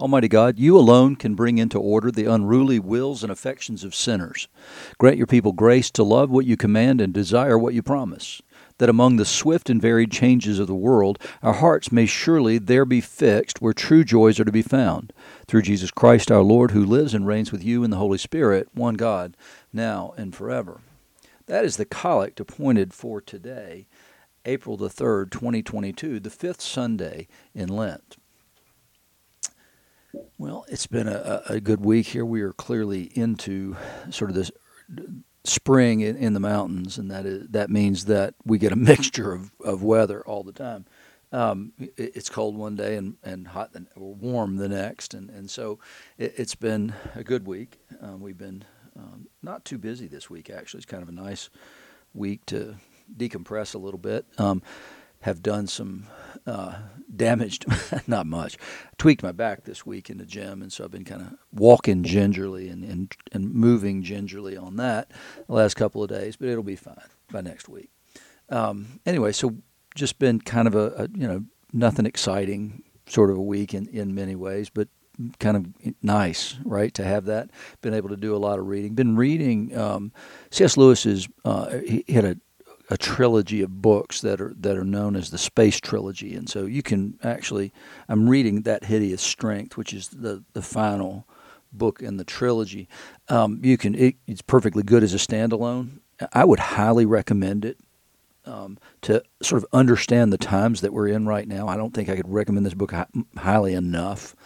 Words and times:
Almighty 0.00 0.26
God, 0.26 0.58
you 0.58 0.76
alone 0.76 1.14
can 1.14 1.36
bring 1.36 1.56
into 1.56 1.78
order 1.78 2.10
the 2.10 2.24
unruly 2.24 2.80
wills 2.80 3.22
and 3.22 3.30
affections 3.30 3.84
of 3.84 3.94
sinners. 3.94 4.48
Grant 4.98 5.18
your 5.18 5.28
people 5.28 5.52
grace 5.52 5.88
to 5.92 6.02
love 6.02 6.30
what 6.30 6.46
you 6.46 6.56
command 6.56 7.00
and 7.00 7.14
desire 7.14 7.56
what 7.56 7.74
you 7.74 7.82
promise, 7.82 8.42
that 8.78 8.88
among 8.88 9.16
the 9.16 9.24
swift 9.24 9.70
and 9.70 9.80
varied 9.80 10.10
changes 10.10 10.58
of 10.58 10.66
the 10.66 10.74
world, 10.74 11.20
our 11.44 11.52
hearts 11.52 11.92
may 11.92 12.06
surely 12.06 12.58
there 12.58 12.84
be 12.84 13.00
fixed 13.00 13.62
where 13.62 13.72
true 13.72 14.02
joys 14.02 14.40
are 14.40 14.44
to 14.44 14.50
be 14.50 14.62
found. 14.62 15.12
Through 15.46 15.62
Jesus 15.62 15.92
Christ 15.92 16.28
our 16.28 16.42
Lord, 16.42 16.72
who 16.72 16.84
lives 16.84 17.14
and 17.14 17.24
reigns 17.24 17.52
with 17.52 17.62
you 17.62 17.84
in 17.84 17.90
the 17.90 17.98
Holy 17.98 18.18
Spirit, 18.18 18.68
one 18.74 18.94
God, 18.94 19.36
now 19.72 20.12
and 20.16 20.34
forever. 20.34 20.80
That 21.46 21.64
is 21.64 21.76
the 21.76 21.84
collect 21.84 22.40
appointed 22.40 22.92
for 22.92 23.20
today, 23.20 23.86
April 24.44 24.76
the 24.76 24.88
3rd, 24.88 25.30
2022, 25.30 26.18
the 26.18 26.30
fifth 26.30 26.62
Sunday 26.62 27.28
in 27.54 27.68
Lent. 27.68 28.16
Well, 30.38 30.64
it's 30.68 30.86
been 30.86 31.08
a, 31.08 31.42
a 31.48 31.60
good 31.60 31.84
week 31.84 32.06
here. 32.08 32.24
We 32.24 32.42
are 32.42 32.52
clearly 32.52 33.10
into 33.14 33.76
sort 34.10 34.30
of 34.30 34.36
this 34.36 34.50
spring 35.44 36.00
in, 36.00 36.16
in 36.16 36.34
the 36.34 36.40
mountains, 36.40 36.98
and 36.98 37.10
that 37.10 37.26
is 37.26 37.48
that 37.48 37.70
means 37.70 38.06
that 38.06 38.34
we 38.44 38.58
get 38.58 38.72
a 38.72 38.76
mixture 38.92 39.32
of, 39.32 39.52
of 39.64 39.82
weather 39.82 40.22
all 40.26 40.42
the 40.42 40.52
time. 40.52 40.86
Um, 41.32 41.72
it, 41.78 42.12
it's 42.14 42.28
cold 42.28 42.56
one 42.56 42.76
day 42.76 42.96
and, 42.96 43.16
and 43.24 43.48
hot 43.48 43.72
the, 43.72 43.86
or 43.96 44.14
warm 44.14 44.56
the 44.56 44.68
next, 44.68 45.14
and, 45.14 45.30
and 45.30 45.50
so 45.50 45.78
it, 46.16 46.36
has 46.36 46.54
been 46.54 46.94
a 47.14 47.24
good 47.24 47.46
week. 47.46 47.78
Um, 48.00 48.20
we've 48.20 48.38
been 48.38 48.64
um, 48.96 49.28
not 49.42 49.64
too 49.64 49.78
busy 49.78 50.06
this 50.06 50.30
week, 50.30 50.48
actually. 50.50 50.78
It's 50.78 50.86
kind 50.86 51.02
of 51.02 51.08
a 51.08 51.12
nice 51.12 51.50
week 52.12 52.46
to 52.46 52.76
decompress 53.16 53.74
a 53.74 53.78
little 53.78 53.98
bit. 53.98 54.26
Um, 54.38 54.62
have 55.20 55.42
done 55.42 55.66
some 55.66 56.06
uh, 56.46 56.74
damage, 57.14 57.60
to, 57.60 58.02
not 58.06 58.26
much. 58.26 58.56
tweaked 58.98 59.22
my 59.22 59.32
back 59.32 59.64
this 59.64 59.86
week 59.86 60.10
in 60.10 60.18
the 60.18 60.26
gym, 60.26 60.62
and 60.62 60.72
so 60.72 60.84
I've 60.84 60.90
been 60.90 61.04
kind 61.04 61.22
of 61.22 61.34
walking 61.52 62.02
gingerly 62.02 62.68
and, 62.68 62.84
and 62.84 63.12
and 63.32 63.52
moving 63.52 64.02
gingerly 64.02 64.56
on 64.56 64.76
that 64.76 65.10
the 65.46 65.54
last 65.54 65.74
couple 65.74 66.02
of 66.02 66.08
days. 66.08 66.36
But 66.36 66.48
it'll 66.48 66.62
be 66.62 66.76
fine 66.76 66.96
by 67.30 67.40
next 67.40 67.68
week. 67.68 67.90
Um, 68.50 69.00
anyway, 69.06 69.32
so 69.32 69.56
just 69.94 70.18
been 70.18 70.40
kind 70.40 70.68
of 70.68 70.74
a, 70.74 71.04
a, 71.04 71.08
you 71.14 71.26
know 71.26 71.44
nothing 71.72 72.06
exciting 72.06 72.82
sort 73.06 73.30
of 73.30 73.36
a 73.36 73.42
week 73.42 73.74
in 73.74 73.86
in 73.88 74.14
many 74.14 74.34
ways, 74.34 74.70
but 74.70 74.88
kind 75.38 75.56
of 75.56 75.94
nice, 76.02 76.56
right, 76.64 76.92
to 76.94 77.04
have 77.04 77.26
that. 77.26 77.50
Been 77.80 77.94
able 77.94 78.08
to 78.08 78.16
do 78.16 78.34
a 78.34 78.38
lot 78.38 78.58
of 78.58 78.66
reading. 78.66 78.94
Been 78.94 79.16
reading 79.16 79.76
um, 79.76 80.12
C.S. 80.50 80.76
Lewis's. 80.76 81.28
Uh, 81.44 81.78
he 81.78 82.04
had 82.08 82.24
a 82.24 82.36
a 82.90 82.96
trilogy 82.96 83.62
of 83.62 83.82
books 83.82 84.20
that 84.20 84.40
are 84.40 84.54
that 84.58 84.76
are 84.76 84.84
known 84.84 85.16
as 85.16 85.30
the 85.30 85.38
Space 85.38 85.80
Trilogy, 85.80 86.34
and 86.34 86.48
so 86.48 86.66
you 86.66 86.82
can 86.82 87.18
actually. 87.22 87.72
I'm 88.08 88.28
reading 88.28 88.62
that 88.62 88.84
Hideous 88.84 89.22
Strength, 89.22 89.76
which 89.76 89.92
is 89.92 90.08
the 90.08 90.44
the 90.52 90.62
final 90.62 91.26
book 91.72 92.00
in 92.00 92.16
the 92.16 92.24
trilogy. 92.24 92.88
Um, 93.28 93.60
you 93.62 93.76
can 93.76 93.94
it, 93.94 94.16
it's 94.26 94.42
perfectly 94.42 94.82
good 94.82 95.02
as 95.02 95.14
a 95.14 95.18
standalone. 95.18 96.00
I 96.32 96.44
would 96.44 96.60
highly 96.60 97.06
recommend 97.06 97.64
it 97.64 97.78
um, 98.46 98.78
to 99.02 99.22
sort 99.42 99.62
of 99.62 99.68
understand 99.72 100.32
the 100.32 100.38
times 100.38 100.80
that 100.82 100.92
we're 100.92 101.08
in 101.08 101.26
right 101.26 101.48
now. 101.48 101.66
I 101.68 101.76
don't 101.76 101.92
think 101.92 102.08
I 102.08 102.16
could 102.16 102.28
recommend 102.28 102.66
this 102.66 102.74
book 102.74 102.92
highly 103.36 103.74
enough. 103.74 104.36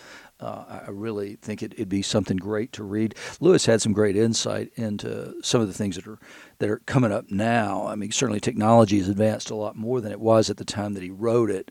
Uh, 0.41 0.83
I 0.87 0.91
really 0.91 1.35
think 1.35 1.65
it, 1.65 1.77
would 1.79 1.89
be 1.89 2.03
something 2.03 2.37
great 2.37 2.73
to 2.75 2.85
read. 2.85 3.17
Lewis 3.41 3.67
had 3.67 3.83
some 3.83 3.93
great 3.93 4.17
insight 4.17 4.71
into 4.77 5.35
some 5.43 5.61
of 5.61 5.67
the 5.67 5.75
things 5.75 5.97
that 5.97 6.07
are 6.07 6.21
that 6.59 6.71
are 6.71 6.81
coming 6.87 7.13
up 7.13 7.31
now. 7.31 7.87
I 7.87 7.95
mean, 7.95 8.11
certainly 8.11 8.41
technology 8.41 8.99
has 8.99 9.09
advanced 9.09 9.51
a 9.51 9.55
lot 9.55 9.77
more 9.77 10.01
than 10.01 10.13
it 10.13 10.21
was 10.21 10.51
at 10.51 10.57
the 10.57 10.65
time 10.65 10.95
that 10.95 11.03
he 11.03 11.11
wrote 11.11 11.51
it, 11.51 11.71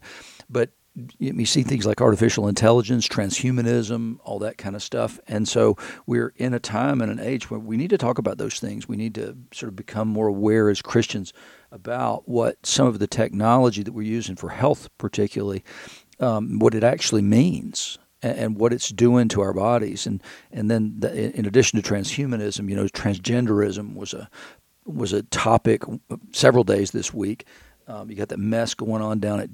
but 0.50 0.72
you 1.20 1.46
see 1.46 1.62
things 1.62 1.86
like 1.86 2.02
artificial 2.02 2.48
intelligence, 2.48 3.08
transhumanism, 3.08 4.18
all 4.24 4.40
that 4.40 4.58
kind 4.58 4.76
of 4.76 4.82
stuff. 4.82 5.20
And 5.28 5.48
so 5.48 5.78
we're 6.08 6.34
in 6.38 6.54
a 6.54 6.60
time 6.60 7.02
and 7.02 7.12
an 7.12 7.20
age 7.20 7.52
where 7.52 7.60
we 7.60 7.78
need 7.78 7.92
to 7.92 7.98
talk 7.98 8.18
about 8.18 8.38
those 8.38 8.60
things. 8.60 8.88
We 8.88 8.98
need 8.98 9.14
to 9.16 9.38
sort 9.54 9.70
of 9.70 9.76
become 9.76 10.08
more 10.08 10.28
aware 10.28 10.70
as 10.70 10.82
Christians 10.82 11.34
about 11.72 12.28
what 12.28 12.66
some 12.66 12.88
of 12.88 13.00
the 13.00 13.08
technology 13.08 13.84
that 13.84 13.92
we're 13.92 14.02
using 14.04 14.36
for 14.36 14.50
health, 14.50 14.90
particularly, 14.98 15.64
um, 16.20 16.58
what 16.60 16.74
it 16.74 16.84
actually 16.84 17.22
means 17.22 18.00
and 18.24 18.58
what 18.58 18.74
it's 18.74 18.90
doing 18.90 19.28
to 19.28 19.42
our 19.42 19.54
bodies. 19.54 20.08
And 20.08 20.24
and 20.52 20.72
then 20.72 20.96
the, 21.00 21.38
in 21.38 21.46
addition 21.46 21.80
to 21.80 21.88
transhumanism, 21.88 22.68
you 22.70 22.76
know, 22.76 22.86
transgenderism 22.86 23.94
was 23.96 24.14
a 24.14 24.30
was 24.88 25.14
a 25.14 25.24
topic 25.24 25.84
several 26.32 26.64
days 26.64 26.92
this 26.92 27.14
week. 27.14 27.46
Um, 27.88 28.10
you 28.10 28.16
got 28.16 28.30
the 28.30 28.38
mess 28.38 28.74
going 28.74 29.02
on 29.02 29.20
down 29.20 29.40
at 29.40 29.50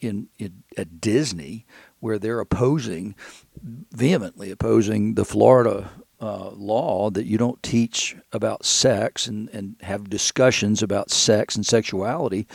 in, 0.00 0.28
in, 0.38 0.62
at 0.76 1.00
Disney, 1.00 1.66
where 2.00 2.18
they're 2.18 2.40
opposing 2.40 3.14
vehemently 3.62 4.50
opposing 4.50 5.14
the 5.14 5.24
Florida 5.24 5.90
uh, 6.18 6.50
law 6.50 7.10
that 7.10 7.26
you 7.26 7.36
don't 7.36 7.62
teach 7.62 8.16
about 8.32 8.64
sex 8.64 9.26
and, 9.26 9.50
and 9.50 9.76
have 9.82 10.08
discussions 10.08 10.82
about 10.82 11.10
sex 11.10 11.56
and 11.56 11.66
sexuality 11.66 12.46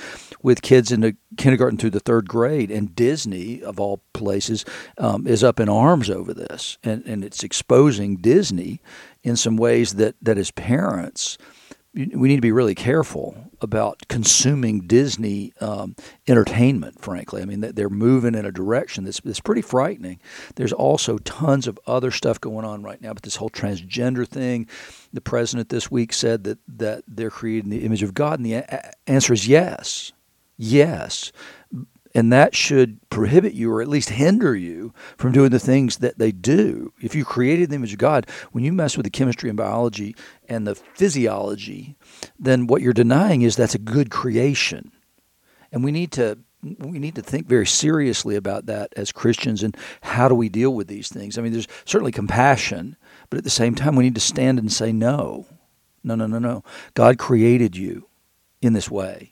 with 0.42 0.64
kids 0.64 0.92
in 0.92 1.02
the 1.02 1.16
kindergarten 1.38 1.78
through 1.78 1.92
the 1.92 2.00
third 2.00 2.28
grade. 2.28 2.72
And 2.72 2.96
Disney, 2.96 3.62
of 3.62 3.80
all 3.80 4.02
places, 4.14 4.66
um, 4.98 5.28
is 5.28 5.44
up 5.44 5.60
in 5.60 5.70
arms 5.70 6.10
over 6.10 6.34
this. 6.34 6.80
And, 6.84 7.04
and 7.06 7.24
it's 7.24 7.44
exposing 7.44 8.18
Disney 8.18 8.82
in 9.24 9.36
some 9.36 9.58
ways 9.58 9.94
that, 9.96 10.16
that 10.24 10.40
as 10.40 10.50
parents, 10.50 11.38
we 11.94 12.30
need 12.30 12.38
to 12.38 12.42
be 12.42 12.52
really 12.52 12.76
careful 12.76 13.36
about 13.60 14.08
consuming 14.08 14.88
Disney 14.88 15.54
um, 15.60 15.96
entertainment. 16.28 17.02
Frankly, 17.02 17.42
I 17.42 17.46
mean 17.46 17.60
they're 17.60 17.90
moving 17.90 18.34
in 18.34 18.46
a 18.46 18.52
direction 18.52 19.04
that's, 19.04 19.20
that's 19.20 19.40
pretty 19.42 19.62
frightening. 19.62 20.20
There's 20.56 20.74
also 20.74 21.18
tons 21.20 21.68
of 21.68 21.80
other 21.86 22.12
stuff 22.12 22.40
going 22.40 22.66
on 22.66 22.82
right 22.82 23.02
now, 23.02 23.14
but 23.14 23.24
this 23.24 23.36
whole 23.36 23.50
transgender 23.50 24.28
thing. 24.28 24.68
The 25.14 25.22
president 25.22 25.70
this 25.70 25.92
week 25.92 26.14
said 26.14 26.46
that 26.46 26.60
that 26.68 27.04
they're 27.08 27.30
creating 27.30 27.70
the 27.70 27.84
image 27.84 28.04
of 28.04 28.14
God, 28.14 28.40
and 28.40 28.46
the 28.46 28.54
a- 28.54 28.94
answer 29.08 29.34
is 29.34 29.48
yes, 29.48 30.14
yes 30.58 31.32
and 32.14 32.32
that 32.32 32.56
should 32.56 33.00
prohibit 33.10 33.54
you 33.54 33.72
or 33.72 33.82
at 33.82 33.88
least 33.88 34.10
hinder 34.10 34.56
you 34.56 34.94
from 35.18 35.32
doing 35.32 35.50
the 35.50 35.60
things 35.60 35.98
that 35.98 36.18
they 36.18 36.32
do. 36.32 36.94
If 37.02 37.16
you 37.16 37.24
created 37.24 37.70
the 37.70 37.76
image 37.76 37.94
of 37.94 38.00
God, 38.00 38.28
when 38.52 38.64
you 38.64 38.74
mess 38.74 38.98
with 38.98 39.06
the 39.06 39.10
chemistry 39.10 39.50
and 39.50 39.58
biology 39.58 40.16
and 40.50 40.68
the 40.68 40.76
physiology, 40.76 41.96
then 42.40 42.68
what 42.68 42.82
you're 42.82 42.94
denying 42.94 43.42
is 43.42 43.56
that's 43.56 43.76
a 43.76 43.80
good 43.80 44.10
creation. 44.12 44.92
And 45.72 45.84
we 45.84 45.92
need 45.92 46.12
to 46.14 46.40
we 46.78 47.00
need 47.00 47.16
to 47.16 47.24
think 47.24 47.48
very 47.48 47.66
seriously 47.66 48.36
about 48.36 48.68
that 48.68 48.94
as 48.96 49.12
Christians 49.12 49.64
and 49.64 49.76
how 50.02 50.30
do 50.30 50.36
we 50.36 50.48
deal 50.48 50.76
with 50.76 50.88
these 50.88 51.10
things. 51.10 51.38
I 51.38 51.42
mean, 51.42 51.54
there's 51.54 51.68
certainly 51.86 52.12
compassion, 52.12 52.98
but 53.32 53.38
at 53.38 53.44
the 53.44 53.50
same 53.50 53.74
time, 53.74 53.96
we 53.96 54.04
need 54.04 54.14
to 54.14 54.22
stand 54.22 54.60
and 54.60 54.72
say 54.72 54.92
no. 54.92 55.48
No, 56.04 56.14
no, 56.14 56.28
no, 56.28 56.38
no. 56.38 56.64
God 56.94 57.18
created 57.18 57.76
you 57.76 58.08
in 58.62 58.74
this 58.74 58.92
way 58.92 59.31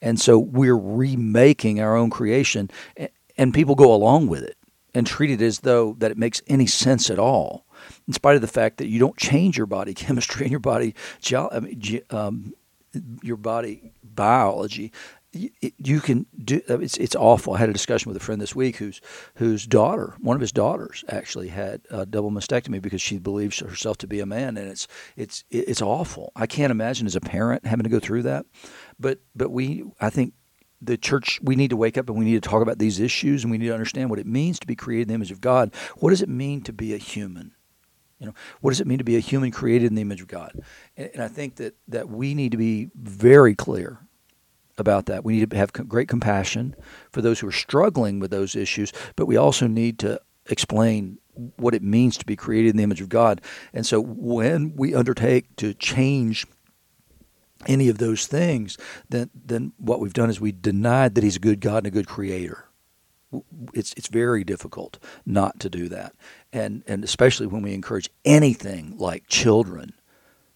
and 0.00 0.20
so 0.20 0.38
we're 0.38 0.78
remaking 0.78 1.80
our 1.80 1.96
own 1.96 2.10
creation, 2.10 2.70
and 3.36 3.54
people 3.54 3.74
go 3.74 3.92
along 3.92 4.28
with 4.28 4.42
it 4.42 4.56
and 4.94 5.06
treat 5.06 5.30
it 5.30 5.42
as 5.42 5.60
though 5.60 5.94
that 5.98 6.10
it 6.10 6.18
makes 6.18 6.42
any 6.46 6.66
sense 6.66 7.10
at 7.10 7.18
all, 7.18 7.66
in 8.06 8.12
spite 8.12 8.36
of 8.36 8.42
the 8.42 8.48
fact 8.48 8.78
that 8.78 8.88
you 8.88 8.98
don't 8.98 9.16
change 9.16 9.56
your 9.56 9.66
body 9.66 9.94
chemistry 9.94 10.42
and 10.44 10.50
your 10.50 10.60
body, 10.60 10.94
um, 12.10 12.52
your 13.22 13.36
body 13.36 13.92
biology. 14.02 14.92
You 15.30 16.00
can 16.00 16.24
do 16.42 16.62
it's 16.66 16.96
it's 16.96 17.14
awful. 17.14 17.52
I 17.52 17.58
had 17.58 17.68
a 17.68 17.74
discussion 17.74 18.08
with 18.08 18.16
a 18.16 18.24
friend 18.24 18.40
this 18.40 18.56
week 18.56 18.76
whose 18.76 19.02
whose 19.34 19.66
daughter, 19.66 20.16
one 20.20 20.34
of 20.34 20.40
his 20.40 20.52
daughters, 20.52 21.04
actually 21.10 21.48
had 21.48 21.82
a 21.90 22.06
double 22.06 22.30
mastectomy 22.30 22.80
because 22.80 23.02
she 23.02 23.18
believes 23.18 23.58
herself 23.58 23.98
to 23.98 24.06
be 24.06 24.20
a 24.20 24.26
man, 24.26 24.56
and 24.56 24.70
it's 24.70 24.88
it's 25.16 25.44
it's 25.50 25.82
awful. 25.82 26.32
I 26.34 26.46
can't 26.46 26.70
imagine 26.70 27.06
as 27.06 27.14
a 27.14 27.20
parent 27.20 27.66
having 27.66 27.84
to 27.84 27.90
go 27.90 28.00
through 28.00 28.22
that. 28.22 28.46
But 28.98 29.20
but 29.34 29.50
we 29.50 29.84
I 30.00 30.10
think 30.10 30.34
the 30.80 30.96
church 30.96 31.40
we 31.42 31.56
need 31.56 31.70
to 31.70 31.76
wake 31.76 31.98
up 31.98 32.08
and 32.08 32.18
we 32.18 32.24
need 32.24 32.42
to 32.42 32.48
talk 32.48 32.62
about 32.62 32.78
these 32.78 33.00
issues 33.00 33.42
and 33.42 33.50
we 33.50 33.58
need 33.58 33.66
to 33.66 33.72
understand 33.72 34.10
what 34.10 34.18
it 34.18 34.26
means 34.26 34.58
to 34.60 34.66
be 34.66 34.76
created 34.76 35.02
in 35.02 35.08
the 35.08 35.14
image 35.14 35.30
of 35.30 35.40
God. 35.40 35.74
What 35.96 36.10
does 36.10 36.22
it 36.22 36.28
mean 36.28 36.62
to 36.62 36.72
be 36.72 36.94
a 36.94 36.98
human? 36.98 37.52
You 38.18 38.26
know, 38.26 38.34
what 38.60 38.70
does 38.70 38.80
it 38.80 38.86
mean 38.86 38.98
to 38.98 39.04
be 39.04 39.16
a 39.16 39.20
human 39.20 39.50
created 39.50 39.86
in 39.86 39.94
the 39.94 40.02
image 40.02 40.20
of 40.20 40.28
God? 40.28 40.52
And, 40.96 41.10
and 41.14 41.22
I 41.22 41.28
think 41.28 41.56
that 41.56 41.74
that 41.88 42.08
we 42.08 42.34
need 42.34 42.52
to 42.52 42.58
be 42.58 42.90
very 42.94 43.54
clear 43.54 44.00
about 44.76 45.06
that. 45.06 45.24
We 45.24 45.38
need 45.38 45.50
to 45.50 45.56
have 45.56 45.72
great 45.72 46.08
compassion 46.08 46.74
for 47.10 47.20
those 47.20 47.40
who 47.40 47.48
are 47.48 47.52
struggling 47.52 48.20
with 48.20 48.30
those 48.30 48.54
issues, 48.54 48.92
but 49.16 49.26
we 49.26 49.36
also 49.36 49.66
need 49.66 49.98
to 50.00 50.20
explain 50.46 51.18
what 51.56 51.74
it 51.74 51.82
means 51.82 52.16
to 52.18 52.26
be 52.26 52.36
created 52.36 52.70
in 52.70 52.76
the 52.76 52.82
image 52.82 53.00
of 53.00 53.08
God. 53.08 53.40
And 53.72 53.86
so 53.86 54.00
when 54.00 54.74
we 54.76 54.94
undertake 54.94 55.54
to 55.56 55.74
change 55.74 56.46
any 57.66 57.88
of 57.88 57.98
those 57.98 58.26
things, 58.26 58.78
then 59.08 59.30
then 59.34 59.72
what 59.78 60.00
we've 60.00 60.12
done 60.12 60.30
is 60.30 60.40
we 60.40 60.52
denied 60.52 61.14
that 61.14 61.24
he's 61.24 61.36
a 61.36 61.40
good 61.40 61.60
God 61.60 61.78
and 61.78 61.86
a 61.88 61.90
good 61.90 62.06
creator. 62.06 62.64
It's 63.74 63.92
it's 63.94 64.08
very 64.08 64.44
difficult 64.44 64.98
not 65.26 65.60
to 65.60 65.68
do 65.68 65.88
that, 65.88 66.14
and 66.52 66.82
and 66.86 67.04
especially 67.04 67.46
when 67.46 67.62
we 67.62 67.74
encourage 67.74 68.08
anything 68.24 68.96
like 68.96 69.26
children 69.28 69.92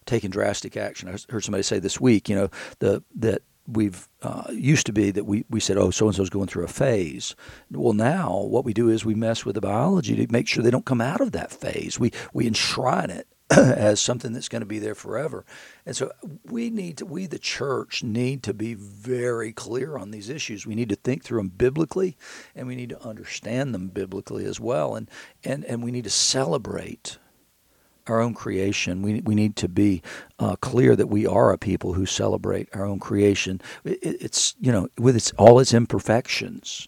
taking 0.05 0.29
drastic 0.29 0.75
action. 0.75 1.07
I 1.09 1.17
heard 1.31 1.43
somebody 1.43 1.63
say 1.63 1.79
this 1.79 1.99
week, 1.99 2.29
you 2.29 2.35
know, 2.35 2.49
the 2.79 3.03
that 3.15 3.43
we've 3.67 4.09
uh, 4.21 4.45
used 4.51 4.85
to 4.87 4.93
be 4.93 5.11
that 5.11 5.25
we, 5.25 5.45
we 5.49 5.59
said, 5.59 5.77
oh, 5.77 5.89
so 5.89 6.07
and 6.07 6.15
so's 6.15 6.29
going 6.29 6.47
through 6.47 6.65
a 6.65 6.69
phase. 6.69 7.35
Well, 7.71 7.93
now 7.93 8.41
what 8.41 8.65
we 8.65 8.73
do 8.73 8.89
is 8.89 9.05
we 9.05 9.15
mess 9.15 9.45
with 9.45 9.55
the 9.55 9.61
biology 9.61 10.15
to 10.15 10.31
make 10.31 10.47
sure 10.47 10.63
they 10.63 10.71
don't 10.71 10.85
come 10.85 11.01
out 11.01 11.21
of 11.21 11.31
that 11.31 11.51
phase. 11.51 11.99
We 11.99 12.11
we 12.33 12.47
enshrine 12.47 13.09
it 13.09 13.27
as 13.57 13.99
something 13.99 14.33
that's 14.33 14.49
going 14.49 14.61
to 14.61 14.67
be 14.67 14.79
there 14.79 14.95
forever. 14.95 15.45
And 15.85 15.95
so 15.95 16.11
we 16.45 16.69
need 16.69 16.97
to, 16.99 17.05
we 17.05 17.27
the 17.27 17.39
church 17.39 18.03
need 18.03 18.43
to 18.43 18.53
be 18.53 18.73
very 18.75 19.53
clear 19.53 19.97
on 19.97 20.11
these 20.11 20.29
issues. 20.29 20.67
We 20.67 20.75
need 20.75 20.89
to 20.89 20.95
think 20.95 21.23
through 21.23 21.39
them 21.39 21.49
biblically 21.49 22.17
and 22.55 22.67
we 22.67 22.75
need 22.75 22.89
to 22.89 23.03
understand 23.03 23.73
them 23.73 23.89
biblically 23.89 24.45
as 24.45 24.59
well. 24.59 24.95
And 24.95 25.09
and 25.43 25.65
and 25.65 25.83
we 25.83 25.91
need 25.91 26.05
to 26.05 26.09
celebrate 26.11 27.17
our 28.07 28.21
own 28.21 28.33
creation. 28.33 29.01
We, 29.01 29.21
we 29.21 29.35
need 29.35 29.55
to 29.57 29.69
be 29.69 30.01
uh, 30.39 30.55
clear 30.57 30.95
that 30.95 31.07
we 31.07 31.27
are 31.27 31.53
a 31.53 31.57
people 31.57 31.93
who 31.93 32.05
celebrate 32.05 32.69
our 32.75 32.85
own 32.85 32.99
creation. 32.99 33.61
It, 33.85 33.99
it's, 34.03 34.55
you 34.59 34.71
know, 34.71 34.89
with 34.97 35.15
its, 35.15 35.31
all 35.33 35.59
its 35.59 35.73
imperfections. 35.73 36.87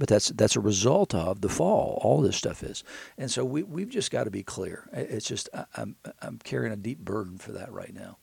But 0.00 0.08
that's 0.08 0.30
that's 0.30 0.56
a 0.56 0.60
result 0.60 1.14
of 1.14 1.42
the 1.42 1.50
fall. 1.50 2.00
All 2.02 2.22
this 2.22 2.34
stuff 2.34 2.62
is, 2.62 2.82
and 3.18 3.30
so 3.30 3.44
we 3.44 3.62
we've 3.62 3.90
just 3.90 4.10
got 4.10 4.24
to 4.24 4.30
be 4.30 4.42
clear. 4.42 4.88
It's 4.94 5.28
just 5.28 5.50
I, 5.52 5.66
am 5.76 5.94
I'm, 6.06 6.12
I'm 6.22 6.38
carrying 6.38 6.72
a 6.72 6.76
deep 6.76 7.00
burden 7.00 7.36
for 7.36 7.52
that 7.52 7.70
right 7.70 7.92
now. 7.92 8.16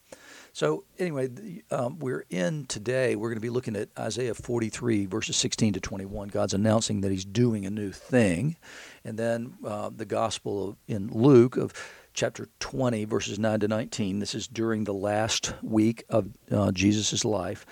So 0.53 0.85
anyway, 0.97 1.29
um, 1.69 1.99
we're 1.99 2.25
in 2.31 2.65
today. 2.65 3.15
We're 3.15 3.29
going 3.29 3.37
to 3.37 3.41
be 3.41 3.51
looking 3.51 3.75
at 3.75 3.89
Isaiah 3.99 4.33
43 4.33 5.05
verses 5.05 5.37
16 5.37 5.73
to 5.73 5.79
21. 5.79 6.29
God's 6.29 6.55
announcing 6.55 7.01
that 7.01 7.11
He's 7.11 7.25
doing 7.25 7.67
a 7.67 7.69
new 7.69 7.91
thing, 7.91 8.57
and 9.05 9.19
then 9.19 9.53
uh, 9.63 9.91
the 9.95 10.05
Gospel 10.05 10.69
of, 10.69 10.77
in 10.87 11.11
Luke 11.11 11.57
of 11.57 11.73
chapter 12.17 12.49
20, 12.59 13.05
verses 13.05 13.37
9 13.37 13.59
to 13.59 13.67
19. 13.67 14.17
This 14.17 14.33
is 14.33 14.47
during 14.47 14.85
the 14.85 14.93
last 14.95 15.53
week 15.61 16.03
of 16.09 16.29
uh, 16.51 16.71
Jesus' 16.71 17.23
life 17.23 17.63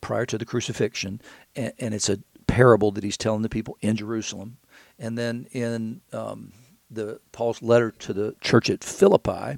prior 0.00 0.26
to 0.26 0.36
the 0.36 0.44
crucifixion. 0.44 1.20
And, 1.54 1.72
and, 1.78 1.94
it's 1.94 2.08
a 2.08 2.18
parable 2.52 2.90
that 2.92 3.02
he's 3.02 3.16
telling 3.16 3.40
the 3.40 3.48
people 3.48 3.78
in 3.80 3.96
Jerusalem. 3.96 4.58
And 4.98 5.16
then 5.16 5.46
in 5.52 6.02
um, 6.12 6.52
the 6.90 7.18
Paul's 7.32 7.62
letter 7.62 7.90
to 7.90 8.12
the 8.12 8.34
church 8.42 8.68
at 8.68 8.84
Philippi, 8.84 9.56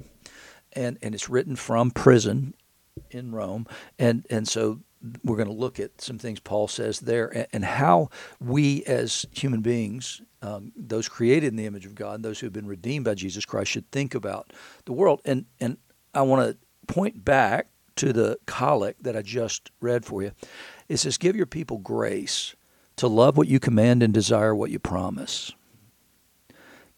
and, 0.71 0.97
and 1.01 1.13
it's 1.13 1.29
written 1.29 1.57
from 1.57 1.91
prison 1.91 2.53
in 3.11 3.33
Rome. 3.33 3.67
And, 3.99 4.25
and 4.29 4.47
so 4.47 4.79
we're 5.25 5.35
going 5.35 5.49
to 5.49 5.53
look 5.53 5.77
at 5.77 5.99
some 5.99 6.17
things 6.17 6.39
Paul 6.39 6.69
says 6.69 7.01
there 7.01 7.27
and, 7.27 7.47
and 7.51 7.65
how 7.65 8.11
we 8.39 8.85
as 8.85 9.25
human 9.31 9.59
beings 9.59 10.21
um, 10.41 10.71
those 10.77 11.09
created 11.09 11.47
in 11.47 11.55
the 11.57 11.65
image 11.65 11.85
of 11.85 11.95
God, 11.95 12.23
those 12.23 12.39
who 12.39 12.45
have 12.45 12.53
been 12.53 12.67
redeemed 12.67 13.03
by 13.03 13.15
Jesus 13.15 13.45
Christ, 13.45 13.71
should 13.71 13.91
think 13.91 14.15
about 14.15 14.53
the 14.85 14.93
world. 14.93 15.19
And 15.25 15.45
and 15.59 15.77
I 16.13 16.21
want 16.21 16.47
to 16.47 16.93
point 16.93 17.25
back 17.25 17.67
to 17.95 18.13
the 18.13 18.37
collect 18.45 19.03
that 19.03 19.17
I 19.17 19.23
just 19.23 19.71
read 19.81 20.05
for 20.05 20.21
you. 20.21 20.33
It 20.87 20.97
says, 20.97 21.17
"Give 21.17 21.35
your 21.35 21.47
people 21.47 21.79
grace 21.79 22.55
to 22.97 23.07
love 23.07 23.37
what 23.37 23.47
you 23.47 23.59
command 23.59 24.03
and 24.03 24.13
desire 24.13 24.55
what 24.55 24.71
you 24.71 24.79
promise." 24.79 25.51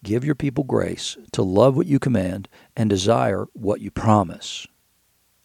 Give 0.02 0.24
your 0.24 0.36
people 0.36 0.64
grace 0.64 1.16
to 1.32 1.42
love 1.42 1.76
what 1.76 1.86
you 1.86 1.98
command 1.98 2.48
and 2.76 2.88
desire 2.88 3.46
what 3.52 3.80
you 3.80 3.90
promise. 3.90 4.66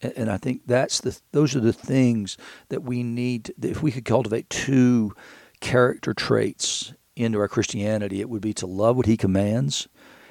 And 0.02 0.30
I 0.30 0.38
think 0.38 0.62
that's 0.68 1.00
the 1.00 1.20
those 1.32 1.56
are 1.56 1.60
the 1.60 1.74
things 1.74 2.38
that 2.70 2.84
we 2.84 3.04
need. 3.04 3.54
if 3.62 3.82
we 3.82 3.92
could 3.92 4.06
cultivate 4.06 4.50
two 4.50 5.14
character 5.60 6.14
traits 6.14 6.94
into 7.16 7.40
our 7.40 7.48
Christianity, 7.48 8.20
it 8.20 8.30
would 8.30 8.42
be 8.42 8.54
to 8.56 8.68
love 8.68 8.98
what 8.98 9.06
He 9.06 9.18
commands 9.18 9.88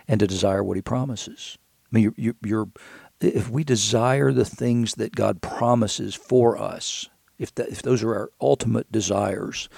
and 0.06 0.20
to 0.20 0.26
desire 0.26 0.62
what 0.62 0.76
He 0.76 0.82
promises. 0.82 1.58
I 1.90 1.96
mean, 1.96 2.14
you're, 2.16 2.34
you're, 2.44 2.68
if 3.20 3.48
we 3.48 3.64
desire 3.64 4.32
the 4.32 4.44
things 4.44 4.94
that 4.94 5.14
God 5.14 5.40
promises 5.42 6.14
for 6.14 6.58
us, 6.58 7.08
if 7.38 7.54
that, 7.54 7.68
if 7.70 7.82
those 7.82 8.02
are 8.02 8.14
our 8.14 8.30
ultimate 8.40 8.90
desires, 8.92 9.68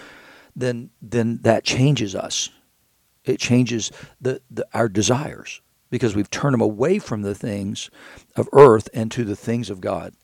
then 0.57 0.91
then 1.03 1.41
that 1.43 1.65
changes 1.65 2.15
us. 2.15 2.51
It 3.25 3.39
changes 3.39 3.91
the, 4.21 4.41
the 4.51 4.67
our 4.75 4.89
desires 4.89 5.61
because 5.91 6.15
we've 6.15 6.31
turned 6.31 6.55
them 6.55 6.61
away 6.61 6.99
from 6.99 7.23
the 7.23 7.35
things 7.35 7.91
of 8.37 8.49
earth 8.53 8.89
and 8.93 9.11
to 9.13 9.25
the 9.25 9.37
things 9.37 9.71
of 9.71 9.81
God. 9.81 10.15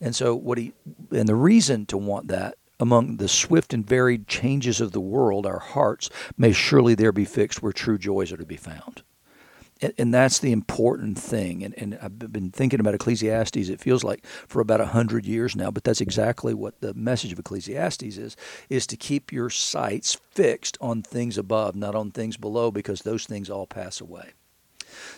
And 0.00 0.14
so 0.14 0.34
what 0.34 0.58
he 0.58 0.72
and 1.10 1.28
the 1.28 1.34
reason 1.34 1.86
to 1.86 1.96
want 1.96 2.28
that 2.28 2.56
among 2.78 3.16
the 3.16 3.28
swift 3.28 3.72
and 3.72 3.86
varied 3.86 4.28
changes 4.28 4.80
of 4.80 4.92
the 4.92 5.00
world, 5.00 5.46
our 5.46 5.58
hearts 5.58 6.10
may 6.36 6.52
surely 6.52 6.94
there 6.94 7.12
be 7.12 7.24
fixed 7.24 7.62
where 7.62 7.72
true 7.72 7.98
joys 7.98 8.32
are 8.32 8.36
to 8.36 8.46
be 8.46 8.56
found. 8.56 9.02
And, 9.98 10.14
that's 10.14 10.38
the 10.38 10.52
important 10.52 11.18
thing. 11.18 11.62
And, 11.62 11.74
and, 11.76 11.98
I've 12.00 12.18
been 12.18 12.50
thinking 12.50 12.80
about 12.80 12.94
Ecclesiastes, 12.94 13.68
it 13.68 13.80
feels 13.80 14.02
like 14.02 14.24
for 14.24 14.60
about 14.60 14.80
a 14.80 14.86
hundred 14.86 15.26
years 15.26 15.54
now, 15.54 15.70
but 15.70 15.84
that's 15.84 16.00
exactly 16.00 16.54
what 16.54 16.80
the 16.80 16.94
message 16.94 17.32
of 17.32 17.38
Ecclesiastes 17.38 18.16
is, 18.16 18.36
is 18.70 18.86
to 18.86 18.96
keep 18.96 19.32
your 19.32 19.50
sights 19.50 20.14
fixed 20.32 20.78
on 20.80 21.02
things 21.02 21.36
above, 21.36 21.76
not 21.76 21.94
on 21.94 22.10
things 22.10 22.38
below, 22.38 22.70
because 22.70 23.02
those 23.02 23.26
things 23.26 23.50
all 23.50 23.66
pass 23.66 24.00
away. 24.00 24.32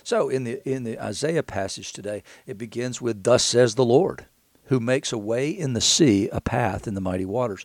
So 0.03 0.29
in 0.29 0.43
the 0.45 0.69
in 0.69 0.83
the 0.83 0.99
Isaiah 0.99 1.45
passage 1.45 1.93
today, 1.93 2.25
it 2.47 2.59
begins 2.59 3.01
with 3.01 3.23
"Thus 3.23 3.45
says 3.45 3.77
the 3.77 3.85
Lord." 3.85 4.27
who 4.69 4.81
makes 4.81 5.13
a 5.13 5.19
way 5.19 5.51
in 5.51 5.73
the 5.73 5.81
sea, 5.81 6.29
a 6.31 6.41
path 6.41 6.87
in 6.87 6.95
the 6.95 7.01
mighty 7.01 7.25
waters, 7.25 7.65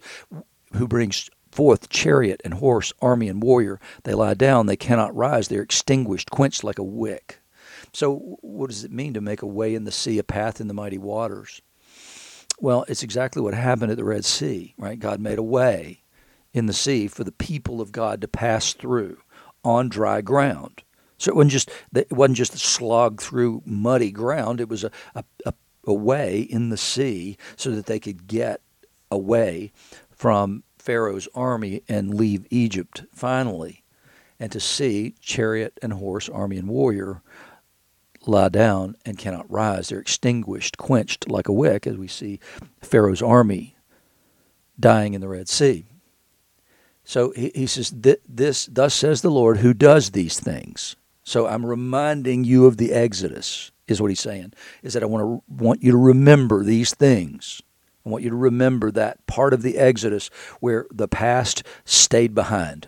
who 0.74 0.88
brings 0.88 1.30
forth 1.54 1.90
chariot 1.90 2.42
and 2.44 2.56
horse, 2.56 2.92
army 3.02 3.30
and 3.30 3.42
warrior. 3.42 3.80
They 4.04 4.14
lie 4.14 4.34
down, 4.34 4.66
they 4.66 4.76
cannot 4.76 5.16
rise, 5.16 5.48
they're 5.48 5.62
extinguished, 5.62 6.32
quenched 6.32 6.64
like 6.64 6.80
a 6.80 6.84
wick. 6.84 7.40
So, 7.94 8.38
what 8.42 8.70
does 8.70 8.84
it 8.84 8.92
mean 8.92 9.14
to 9.14 9.22
make 9.22 9.42
a 9.42 9.48
way 9.48 9.76
in 9.76 9.84
the 9.84 9.92
sea, 9.92 10.18
a 10.18 10.24
path 10.24 10.60
in 10.60 10.68
the 10.68 10.74
mighty 10.74 10.98
waters? 10.98 11.62
Well, 12.60 12.86
it's 12.88 13.04
exactly 13.04 13.42
what 13.42 13.54
happened 13.54 13.92
at 13.92 13.98
the 13.98 14.04
Red 14.04 14.26
Sea, 14.26 14.74
right? 14.78 15.00
God 15.00 15.20
made 15.20 15.38
a 15.38 15.44
way 15.44 16.02
in 16.54 16.66
the 16.66 16.74
sea 16.74 17.08
for 17.08 17.24
the 17.24 17.32
people 17.32 17.82
of 17.82 17.92
God 17.92 18.22
to 18.22 18.28
pass 18.28 18.74
through 18.74 19.18
on 19.64 19.90
dry 19.90 20.22
ground. 20.22 20.84
So 21.18 21.30
it 21.30 21.36
wasn't 21.36 21.52
just 21.52 21.72
it 21.96 22.12
wasn't 22.12 22.38
just 22.38 22.54
a 22.54 22.60
slog 22.60 23.22
through 23.22 23.64
muddy 23.66 24.12
ground. 24.12 24.60
It 24.60 24.70
was 24.70 24.84
a, 24.84 24.92
a, 25.16 25.24
a 25.46 25.54
away 25.86 26.42
in 26.42 26.70
the 26.70 26.78
sea 26.78 27.38
so 27.56 27.72
that 27.72 27.86
they 27.86 28.00
could 28.00 28.28
get 28.28 28.62
away 29.12 29.72
from 30.10 30.64
Pharaoh's 30.84 31.30
army 31.34 31.82
and 31.88 32.14
leave 32.14 32.46
Egypt 32.50 33.04
finally, 33.14 33.84
and 34.38 34.52
to 34.52 34.60
see 34.60 35.16
chariot 35.22 35.80
and 35.82 35.94
horse, 35.94 36.28
army 36.28 36.58
and 36.58 36.68
warrior 36.68 37.22
lie 38.26 38.50
down 38.50 38.98
and 39.06 39.18
cannot 39.18 39.50
rise. 39.50 39.88
They're 39.88 40.00
extinguished, 40.00 40.78
quenched 40.78 41.30
like 41.30 41.48
a 41.48 41.54
wick, 41.54 41.88
as 41.88 41.96
we 41.96 42.10
see 42.10 42.42
Pharaoh's 42.82 43.22
army 43.22 43.78
dying 44.78 45.14
in 45.14 45.22
the 45.22 45.30
Red 45.30 45.48
Sea. 45.48 45.86
So 47.06 47.32
he, 47.32 47.52
he 47.56 47.66
says, 47.66 47.94
This, 48.28 48.66
thus 48.66 48.94
says 48.94 49.22
the 49.22 49.32
Lord, 49.32 49.60
who 49.60 49.74
does 49.74 50.12
these 50.12 50.38
things. 50.38 50.98
So 51.24 51.48
I'm 51.48 51.66
reminding 51.66 52.44
you 52.44 52.66
of 52.66 52.76
the 52.76 52.92
Exodus 52.92 53.72
is 53.88 54.02
what 54.02 54.12
he's 54.12 54.20
saying. 54.20 54.52
Is 54.82 54.94
that 54.94 55.04
I 55.04 55.06
want 55.06 55.24
to 55.24 55.44
want 55.48 55.82
you 55.82 55.92
to 55.92 55.98
remember 55.98 56.62
these 56.62 56.94
things. 56.94 57.62
I 58.06 58.10
want 58.10 58.24
you 58.24 58.30
to 58.30 58.36
remember 58.36 58.92
that 58.92 59.26
part 59.28 59.54
of 59.54 59.62
the 59.62 59.78
Exodus 59.78 60.30
where 60.60 60.88
the 60.92 61.08
past 61.08 61.64
stayed 61.86 62.36
behind. 62.36 62.88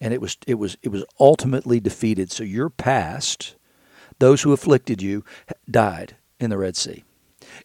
And 0.00 0.12
it 0.14 0.20
was 0.20 0.36
it 0.46 0.54
was 0.54 0.76
it 0.82 0.88
was 0.88 1.04
ultimately 1.18 1.80
defeated. 1.80 2.30
So 2.30 2.42
your 2.42 2.70
past, 2.70 3.54
those 4.18 4.42
who 4.42 4.52
afflicted 4.52 5.02
you, 5.02 5.24
died 5.70 6.16
in 6.38 6.50
the 6.50 6.58
Red 6.58 6.76
Sea. 6.76 7.04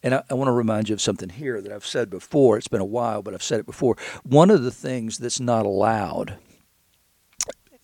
And 0.04 0.16
I, 0.16 0.24
I, 0.30 0.34
want 0.34 0.48
to 0.48 0.54
remind 0.54 0.90
you 0.90 0.94
of 0.94 1.02
something 1.02 1.30
here 1.30 1.62
that 1.62 1.72
I've 1.72 1.86
said 1.86 2.10
before. 2.10 2.58
It's 2.58 2.68
been 2.68 2.82
a 2.82 2.86
while, 2.86 3.22
but 3.22 3.34
I've 3.34 3.44
said 3.44 3.60
it 3.60 3.66
before. 3.66 3.96
One 4.24 4.50
of 4.50 4.64
the 4.64 4.72
things 4.72 5.18
that's 5.18 5.40
not 5.40 5.66
allowed 5.66 6.38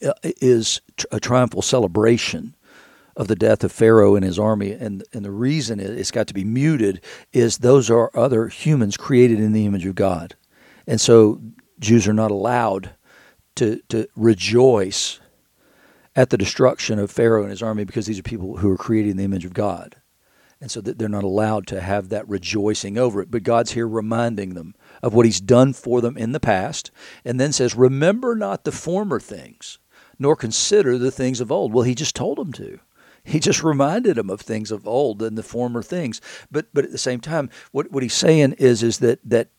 uh, 0.06 0.14
is 0.24 0.82
a 1.12 1.20
triumphal 1.20 1.62
celebration 1.62 2.56
of 3.16 3.28
the 3.28 3.36
death 3.36 3.64
of 3.64 3.72
Pharaoh 3.72 4.16
and 4.16 4.26
his 4.26 4.40
army, 4.40 4.72
and 4.72 5.04
and 5.14 5.26
the 5.26 5.32
reason 5.32 5.80
it's 5.80 6.12
got 6.12 6.28
to 6.28 6.34
be 6.34 6.44
muted 6.44 7.02
is 7.34 7.58
those 7.58 7.90
are 7.90 8.12
other 8.16 8.48
humans 8.48 8.98
created 8.98 9.40
in 9.40 9.54
the 9.54 9.66
image 9.66 9.86
of 9.86 9.96
God, 9.96 10.36
and 10.88 11.00
so 11.00 11.42
Jews 11.80 12.08
are 12.08 12.14
not 12.14 12.32
allowed 12.32 12.92
to 13.56 13.82
to 13.90 14.08
rejoice 14.16 15.20
at 16.16 16.30
the 16.30 16.38
destruction 16.38 17.00
of 17.00 17.12
Pharaoh 17.12 17.42
and 17.42 17.52
his 17.52 17.64
army 17.64 17.84
because 17.84 18.06
these 18.06 18.20
are 18.20 18.24
people 18.24 18.58
who 18.58 18.72
are 18.72 18.78
created 18.78 19.12
in 19.12 19.18
the 19.18 19.24
image 19.24 19.46
of 19.46 19.54
God, 19.54 19.98
and 20.60 20.72
so 20.72 20.82
that 20.82 20.98
they're 20.98 21.10
not 21.10 21.24
allowed 21.24 21.68
to 21.68 21.82
have 21.82 22.10
that 22.10 22.28
rejoicing 22.30 22.98
over 22.98 23.22
it. 23.22 23.32
But 23.32 23.44
God's 23.44 23.72
here 23.72 23.88
reminding 23.88 24.54
them 24.54 24.74
of 25.04 25.14
what 25.14 25.26
He's 25.26 25.42
done 25.42 25.74
for 25.74 26.02
them 26.02 26.18
in 26.18 26.32
the 26.32 26.40
past, 26.40 26.92
and 27.26 27.40
then 27.40 27.52
says, 27.52 27.76
"Remember 27.76 28.36
not 28.36 28.64
the 28.64 28.72
former 28.72 29.20
things." 29.20 29.80
Nor 30.20 30.36
consider 30.36 31.00
the 31.00 31.10
things 31.10 31.42
of 31.42 31.52
old. 31.52 31.74
Well, 31.74 31.84
he 31.84 31.96
just 31.96 32.16
told 32.16 32.38
them 32.38 32.54
to. 32.54 32.80
He 33.24 33.40
just 33.40 33.64
reminded 33.64 34.18
him 34.18 34.30
of 34.30 34.42
things 34.42 34.72
of 34.72 34.88
old 34.88 35.22
and 35.22 35.38
the 35.38 35.44
former 35.44 35.84
things. 35.84 36.22
But 36.50 36.68
but 36.74 36.86
at 36.86 36.92
the 36.92 36.98
same 36.98 37.20
time, 37.20 37.50
what, 37.72 37.92
what 37.92 38.04
he's 38.04 38.14
saying 38.14 38.54
is 38.54 38.84
is 38.84 39.00
that 39.00 39.20
that 39.24 39.50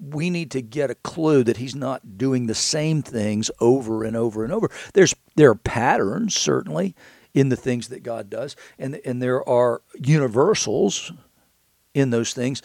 we 0.00 0.30
need 0.30 0.50
to 0.52 0.62
get 0.62 0.90
a 0.90 0.94
clue 0.96 1.42
that 1.44 1.56
he's 1.56 1.74
not 1.74 2.18
doing 2.18 2.46
the 2.46 2.54
same 2.54 3.02
things 3.02 3.50
over 3.60 4.04
and 4.04 4.16
over 4.16 4.44
and 4.44 4.52
over. 4.52 4.70
There's 4.94 5.14
there 5.36 5.50
are 5.50 5.54
patterns 5.54 6.36
certainly 6.36 6.94
in 7.34 7.48
the 7.48 7.56
things 7.56 7.88
that 7.88 8.02
God 8.02 8.30
does, 8.30 8.56
and 8.78 9.00
and 9.04 9.22
there 9.22 9.46
are 9.48 9.82
universals 9.94 11.12
in 11.94 12.10
those 12.10 12.32
things, 12.32 12.62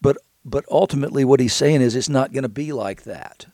but 0.00 0.16
But 0.48 0.64
ultimately, 0.70 1.24
what 1.24 1.40
he's 1.40 1.56
saying 1.56 1.82
is 1.82 1.96
it's 1.96 2.08
not 2.08 2.32
going 2.32 2.44
to 2.44 2.48
be 2.48 2.70
like 2.72 3.02
that. 3.02 3.46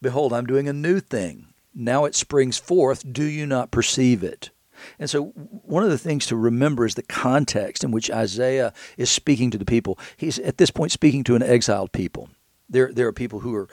Behold, 0.00 0.32
I'm 0.32 0.46
doing 0.46 0.68
a 0.68 0.72
new 0.72 1.00
thing. 1.00 1.52
Now 1.74 2.04
it 2.06 2.14
springs 2.14 2.56
forth. 2.56 3.02
Do 3.12 3.24
you 3.24 3.46
not 3.46 3.72
perceive 3.72 4.22
it? 4.22 4.51
And 4.98 5.08
so, 5.08 5.26
one 5.26 5.84
of 5.84 5.90
the 5.90 5.98
things 5.98 6.26
to 6.26 6.36
remember 6.36 6.84
is 6.86 6.94
the 6.94 7.02
context 7.02 7.84
in 7.84 7.90
which 7.90 8.10
Isaiah 8.10 8.72
is 8.96 9.10
speaking 9.10 9.50
to 9.50 9.58
the 9.58 9.64
people. 9.64 9.98
He's 10.16 10.38
at 10.38 10.58
this 10.58 10.70
point 10.70 10.92
speaking 10.92 11.24
to 11.24 11.34
an 11.34 11.42
exiled 11.42 11.92
people. 11.92 12.28
There, 12.68 12.92
there 12.92 13.06
are 13.06 13.12
people 13.12 13.40
who 13.40 13.54
are 13.54 13.68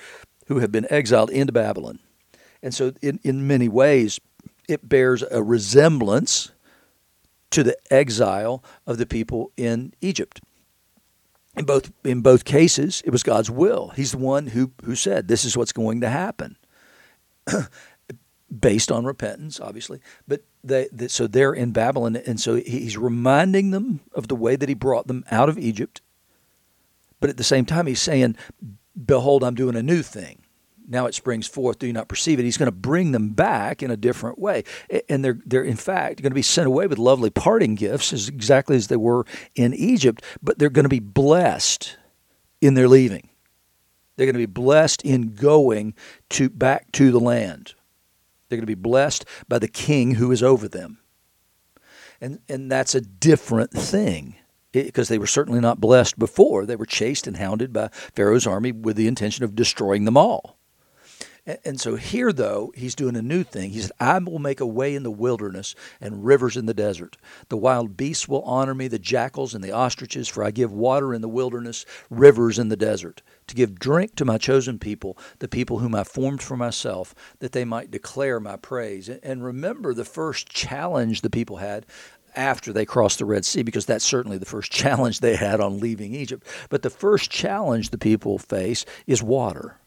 who 0.48 0.60
have 0.60 0.72
been 0.72 0.88
exiled 0.90 1.30
into 1.30 1.54
Babylon, 1.54 2.00
and 2.62 2.74
so 2.74 2.94
in, 3.02 3.20
in 3.24 3.48
many 3.48 3.70
ways, 3.70 4.20
it 4.68 4.88
bears 4.88 5.24
a 5.30 5.44
resemblance 5.44 6.52
to 7.52 7.64
the 7.64 7.78
exile 7.92 8.64
of 8.86 8.98
the 8.98 9.06
people 9.06 9.52
in 9.58 9.94
Egypt. 10.02 10.42
In 11.56 11.66
both 11.66 11.92
in 12.04 12.22
both 12.22 12.46
cases, 12.46 13.02
it 13.06 13.10
was 13.10 13.24
God's 13.24 13.50
will. 13.50 13.90
He's 13.96 14.12
the 14.12 14.18
one 14.18 14.48
who 14.48 14.72
who 14.84 14.96
said, 14.96 15.28
"This 15.28 15.46
is 15.46 15.58
what's 15.58 15.74
going 15.74 16.02
to 16.02 16.10
happen." 16.10 16.58
based 18.50 18.92
on 18.92 19.06
repentance, 19.06 19.60
obviously. 19.60 20.00
But 20.28 20.44
they, 20.64 20.88
they, 20.92 21.08
so 21.08 21.28
they're 21.28 21.54
in 21.54 21.72
Babylon, 21.72 22.16
and 22.16 22.40
so 22.40 22.56
he's 22.56 22.98
reminding 22.98 23.72
them 23.72 24.02
of 24.14 24.28
the 24.28 24.36
way 24.36 24.56
that 24.56 24.70
he 24.70 24.76
brought 24.76 25.08
them 25.08 25.24
out 25.32 25.50
of 25.50 25.58
Egypt. 25.58 26.02
But 27.20 27.30
at 27.30 27.38
the 27.38 27.44
same 27.44 27.66
time, 27.66 27.88
he's 27.88 28.02
saying, 28.02 28.36
"Behold, 29.06 29.44
I'm 29.44 29.56
doing 29.56 29.76
a 29.76 29.84
new 29.84 30.02
thing. 30.02 30.44
Now 30.88 31.06
it 31.06 31.14
springs 31.14 31.48
forth. 31.48 31.80
Do 31.80 31.88
you 31.88 31.94
not 31.94 32.08
perceive 32.08 32.40
it?" 32.40 32.44
He's 32.44 32.58
going 32.58 32.68
to 32.68 32.72
bring 32.72 33.12
them 33.12 33.30
back 33.30 33.84
in 33.84 33.92
a 33.92 33.98
different 33.98 34.40
way, 34.40 34.64
and 35.08 35.24
they're 35.24 35.40
they're 35.46 35.64
in 35.64 35.78
fact 35.78 36.22
going 36.22 36.32
to 36.32 36.36
be 36.36 36.42
sent 36.42 36.68
away 36.68 36.88
with 36.88 36.98
lovely 36.98 37.30
parting 37.30 37.76
gifts, 37.76 38.14
as 38.14 38.28
exactly 38.28 38.76
as 38.76 38.88
they 38.88 38.98
were 38.98 39.26
in 39.56 39.74
Egypt. 39.74 40.24
But 40.42 40.60
they're 40.60 40.70
going 40.70 40.84
to 40.84 40.90
be 40.90 41.00
blessed 41.00 41.98
in 42.62 42.74
their 42.74 42.88
leaving. 42.88 43.30
They're 44.16 44.26
going 44.26 44.34
to 44.34 44.40
be 44.40 44.46
blessed 44.46 45.02
in 45.04 45.34
going 45.34 45.94
to 46.32 46.50
back 46.50 46.92
to 46.94 47.12
the 47.12 47.22
land 47.22 47.76
they're 48.50 48.58
going 48.58 48.64
to 48.64 48.68
be 48.68 48.76
blessed 48.76 49.26
by 49.48 49.60
the 49.60 49.68
king 49.68 50.16
who 50.16 50.32
is 50.32 50.44
over 50.44 50.68
them. 50.68 51.00
And, 52.20 52.40
and 52.50 52.70
that's 52.70 52.96
a 52.96 53.02
different 53.02 53.72
thing 53.72 54.36
because 54.72 55.08
they 55.08 55.18
were 55.18 55.28
certainly 55.28 55.60
not 55.60 55.80
blessed 55.80 56.20
before. 56.20 56.66
They 56.66 56.76
were 56.76 56.86
chased 56.86 57.28
and 57.28 57.38
hounded 57.38 57.72
by 57.72 57.90
Pharaoh's 58.16 58.46
army 58.46 58.72
with 58.72 58.98
the 58.98 59.08
intention 59.08 59.44
of 59.46 59.56
destroying 59.56 60.06
them 60.06 60.18
all. 60.18 60.60
And 61.66 61.80
so 61.80 61.96
here, 61.96 62.32
though, 62.32 62.72
he's 62.76 62.94
doing 62.94 63.16
a 63.16 63.24
new 63.24 63.44
thing. 63.44 63.72
He 63.72 63.80
said, 63.80 63.92
I 64.00 64.20
will 64.20 64.38
make 64.38 64.60
a 64.60 64.68
way 64.68 64.94
in 64.94 65.02
the 65.02 65.10
wilderness 65.10 65.74
and 66.00 66.24
rivers 66.24 66.56
in 66.56 66.68
the 66.68 66.74
desert. 66.76 67.18
The 67.48 67.58
wild 67.58 67.98
beasts 67.98 68.28
will 68.28 68.44
honor 68.44 68.76
me, 68.76 68.88
the 68.88 69.00
jackals 69.00 69.56
and 69.56 69.64
the 69.64 69.72
ostriches, 69.72 70.28
for 70.28 70.44
I 70.44 70.52
give 70.52 70.72
water 70.72 71.14
in 71.14 71.22
the 71.22 71.30
wilderness, 71.30 71.86
rivers 72.10 72.60
in 72.60 72.70
the 72.70 72.76
desert, 72.76 73.24
to 73.50 73.56
give 73.56 73.80
drink 73.80 74.16
to 74.16 74.26
my 74.26 74.38
chosen 74.38 74.80
people, 74.80 75.18
the 75.40 75.48
people 75.48 75.80
whom 75.80 75.94
I 75.94 76.04
formed 76.04 76.42
for 76.42 76.56
myself, 76.56 77.14
that 77.40 77.52
they 77.52 77.66
might 77.66 77.92
declare 77.92 78.40
my 78.40 78.56
praise. 78.56 79.10
And 79.10 79.44
remember 79.44 79.94
the 79.94 80.06
first 80.06 80.50
challenge 80.50 81.22
the 81.22 81.30
people 81.30 81.58
had 81.58 81.86
after 82.36 82.72
they 82.72 82.86
crossed 82.86 83.20
the 83.20 83.26
Red 83.26 83.44
Sea, 83.46 83.64
because 83.64 83.86
that's 83.86 84.06
certainly 84.06 84.38
the 84.38 84.46
first 84.46 84.72
challenge 84.72 85.20
they 85.20 85.36
had 85.36 85.60
on 85.60 85.80
leaving 85.80 86.14
Egypt. 86.14 86.48
But 86.70 86.84
the 86.84 86.90
first 86.90 87.30
challenge 87.30 87.90
the 87.90 87.98
people 87.98 88.38
face 88.38 88.86
is 89.08 89.22
water. 89.22 89.78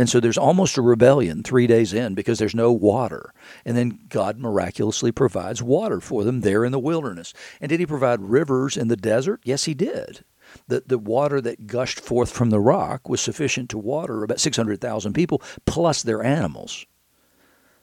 And 0.00 0.08
so 0.08 0.18
there's 0.18 0.38
almost 0.38 0.78
a 0.78 0.82
rebellion 0.82 1.42
three 1.42 1.66
days 1.66 1.92
in 1.92 2.14
because 2.14 2.38
there's 2.38 2.54
no 2.54 2.72
water. 2.72 3.34
And 3.66 3.76
then 3.76 3.98
God 4.08 4.38
miraculously 4.38 5.12
provides 5.12 5.62
water 5.62 6.00
for 6.00 6.24
them 6.24 6.40
there 6.40 6.64
in 6.64 6.72
the 6.72 6.78
wilderness. 6.78 7.34
And 7.60 7.68
did 7.68 7.80
He 7.80 7.86
provide 7.86 8.22
rivers 8.22 8.78
in 8.78 8.88
the 8.88 8.96
desert? 8.96 9.40
Yes, 9.44 9.64
He 9.64 9.74
did. 9.74 10.24
The, 10.68 10.82
the 10.86 10.98
water 10.98 11.40
that 11.40 11.66
gushed 11.66 12.00
forth 12.00 12.30
from 12.30 12.50
the 12.50 12.60
rock 12.60 13.08
was 13.08 13.20
sufficient 13.20 13.70
to 13.70 13.78
water 13.78 14.22
about 14.22 14.40
600,000 14.40 15.12
people 15.12 15.42
plus 15.66 16.02
their 16.02 16.22
animals. 16.22 16.86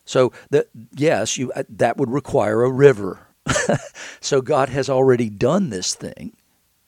So 0.06 0.32
that 0.52 0.68
yes, 0.96 1.38
you, 1.38 1.52
uh, 1.52 1.64
that 1.70 1.98
would 1.98 2.10
require 2.10 2.64
a 2.64 2.72
river. 2.72 3.28
so 4.22 4.42
God 4.42 4.70
has 4.70 4.90
already 4.90 5.30
done 5.30 5.70
this 5.70 5.96
thing 5.96 6.36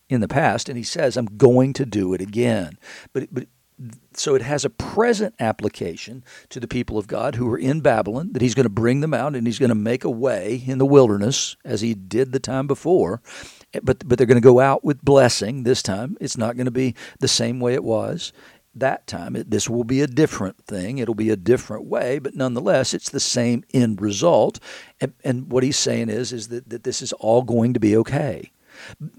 in 0.08 0.20
the 0.20 0.28
past, 0.28 0.68
and 0.68 0.78
He 0.78 0.84
says, 0.84 1.16
"I'm 1.16 1.26
going 1.26 1.74
to 1.74 1.84
do 1.84 2.14
it 2.14 2.22
again." 2.22 2.78
But 3.12 3.28
but 3.30 3.46
so 4.14 4.34
it 4.34 4.42
has 4.42 4.64
a 4.64 4.70
present 4.70 5.34
application 5.38 6.24
to 6.50 6.60
the 6.60 6.68
people 6.68 6.98
of 6.98 7.06
God 7.06 7.34
who 7.34 7.50
are 7.50 7.58
in 7.58 7.80
Babylon, 7.80 8.32
that 8.32 8.42
he's 8.42 8.54
going 8.54 8.64
to 8.64 8.70
bring 8.70 9.00
them 9.00 9.14
out 9.14 9.34
and 9.34 9.46
he's 9.46 9.58
going 9.58 9.70
to 9.70 9.74
make 9.74 10.04
a 10.04 10.10
way 10.10 10.62
in 10.66 10.78
the 10.78 10.86
wilderness 10.86 11.56
as 11.64 11.80
he 11.80 11.94
did 11.94 12.32
the 12.32 12.40
time 12.40 12.66
before. 12.66 13.22
But, 13.72 14.08
but 14.08 14.18
they're 14.18 14.26
going 14.26 14.36
to 14.36 14.40
go 14.40 14.60
out 14.60 14.84
with 14.84 15.04
blessing 15.04 15.62
this 15.62 15.82
time. 15.82 16.16
It's 16.20 16.36
not 16.36 16.56
going 16.56 16.64
to 16.64 16.72
be 16.72 16.94
the 17.20 17.28
same 17.28 17.60
way 17.60 17.74
it 17.74 17.84
was 17.84 18.32
that 18.74 19.06
time. 19.06 19.36
It, 19.36 19.50
this 19.50 19.68
will 19.68 19.84
be 19.84 20.00
a 20.00 20.06
different 20.06 20.64
thing. 20.64 20.98
It'll 20.98 21.14
be 21.14 21.30
a 21.30 21.36
different 21.36 21.86
way, 21.86 22.18
but 22.18 22.34
nonetheless, 22.34 22.94
it's 22.94 23.10
the 23.10 23.20
same 23.20 23.64
end 23.72 24.00
result. 24.00 24.60
And, 25.00 25.12
and 25.24 25.50
what 25.50 25.62
he's 25.62 25.76
saying 25.76 26.08
is, 26.08 26.32
is 26.32 26.48
that, 26.48 26.68
that 26.70 26.84
this 26.84 27.02
is 27.02 27.12
all 27.14 27.42
going 27.42 27.74
to 27.74 27.80
be 27.80 27.96
okay. 27.96 28.52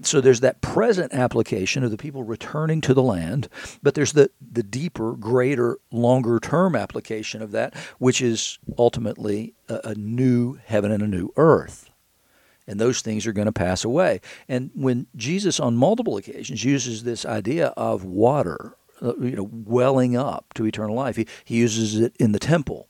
So 0.02 0.20
there's 0.20 0.40
that 0.40 0.60
present 0.60 1.12
application 1.12 1.84
of 1.84 1.90
the 1.90 1.96
people 1.96 2.24
returning 2.24 2.80
to 2.82 2.94
the 2.94 3.02
land, 3.02 3.48
but 3.82 3.94
there's 3.94 4.14
the, 4.14 4.30
the 4.40 4.62
deeper, 4.62 5.12
greater, 5.12 5.78
longer 5.90 6.40
term 6.40 6.74
application 6.74 7.42
of 7.42 7.52
that, 7.52 7.74
which 7.98 8.20
is 8.20 8.58
ultimately 8.78 9.54
a, 9.68 9.80
a 9.84 9.94
new 9.94 10.58
heaven 10.64 10.90
and 10.90 11.02
a 11.02 11.06
new 11.06 11.32
earth. 11.36 11.91
And 12.66 12.78
those 12.78 13.02
things 13.02 13.26
are 13.26 13.32
going 13.32 13.46
to 13.46 13.52
pass 13.52 13.84
away. 13.84 14.20
And 14.48 14.70
when 14.74 15.06
Jesus, 15.16 15.58
on 15.58 15.76
multiple 15.76 16.16
occasions, 16.16 16.64
uses 16.64 17.02
this 17.02 17.26
idea 17.26 17.68
of 17.76 18.04
water, 18.04 18.76
uh, 19.02 19.16
you 19.16 19.36
know, 19.36 19.50
welling 19.50 20.16
up 20.16 20.54
to 20.54 20.66
eternal 20.66 20.94
life, 20.94 21.16
he, 21.16 21.26
he 21.44 21.56
uses 21.56 21.98
it 21.98 22.16
in 22.18 22.32
the 22.32 22.38
temple 22.38 22.88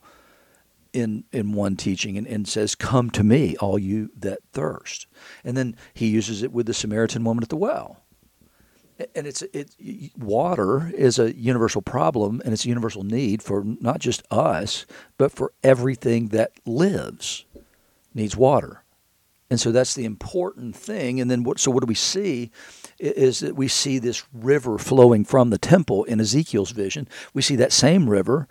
in 0.92 1.24
in 1.32 1.52
one 1.52 1.76
teaching 1.76 2.16
and, 2.16 2.26
and 2.26 2.46
says, 2.46 2.74
"Come 2.74 3.10
to 3.10 3.24
me, 3.24 3.56
all 3.56 3.78
you 3.78 4.10
that 4.16 4.40
thirst," 4.52 5.06
and 5.44 5.56
then 5.56 5.76
he 5.94 6.08
uses 6.08 6.42
it 6.42 6.52
with 6.52 6.66
the 6.66 6.74
Samaritan 6.74 7.24
woman 7.24 7.42
at 7.42 7.48
the 7.48 7.56
well. 7.56 7.98
And 9.14 9.26
it's 9.26 9.42
it 9.52 9.74
water 10.16 10.92
is 10.94 11.18
a 11.18 11.34
universal 11.34 11.82
problem 11.82 12.40
and 12.44 12.52
it's 12.52 12.64
a 12.64 12.68
universal 12.68 13.02
need 13.02 13.42
for 13.42 13.64
not 13.64 13.98
just 13.98 14.22
us 14.30 14.86
but 15.16 15.32
for 15.32 15.52
everything 15.64 16.28
that 16.28 16.52
lives 16.66 17.44
needs 18.14 18.36
water. 18.36 18.81
And 19.52 19.60
so 19.60 19.70
that's 19.70 19.92
the 19.92 20.06
important 20.06 20.74
thing. 20.74 21.20
And 21.20 21.30
then 21.30 21.44
what? 21.44 21.58
So 21.58 21.70
what 21.70 21.82
do 21.82 21.86
we 21.86 21.94
see? 21.94 22.50
Is 22.98 23.40
that 23.40 23.54
we 23.54 23.68
see 23.68 23.98
this 23.98 24.24
river 24.32 24.78
flowing 24.78 25.26
from 25.26 25.50
the 25.50 25.58
temple 25.58 26.04
in 26.04 26.20
Ezekiel's 26.20 26.70
vision. 26.70 27.06
We 27.34 27.42
see 27.42 27.56
that 27.56 27.70
same 27.70 28.08
river 28.08 28.48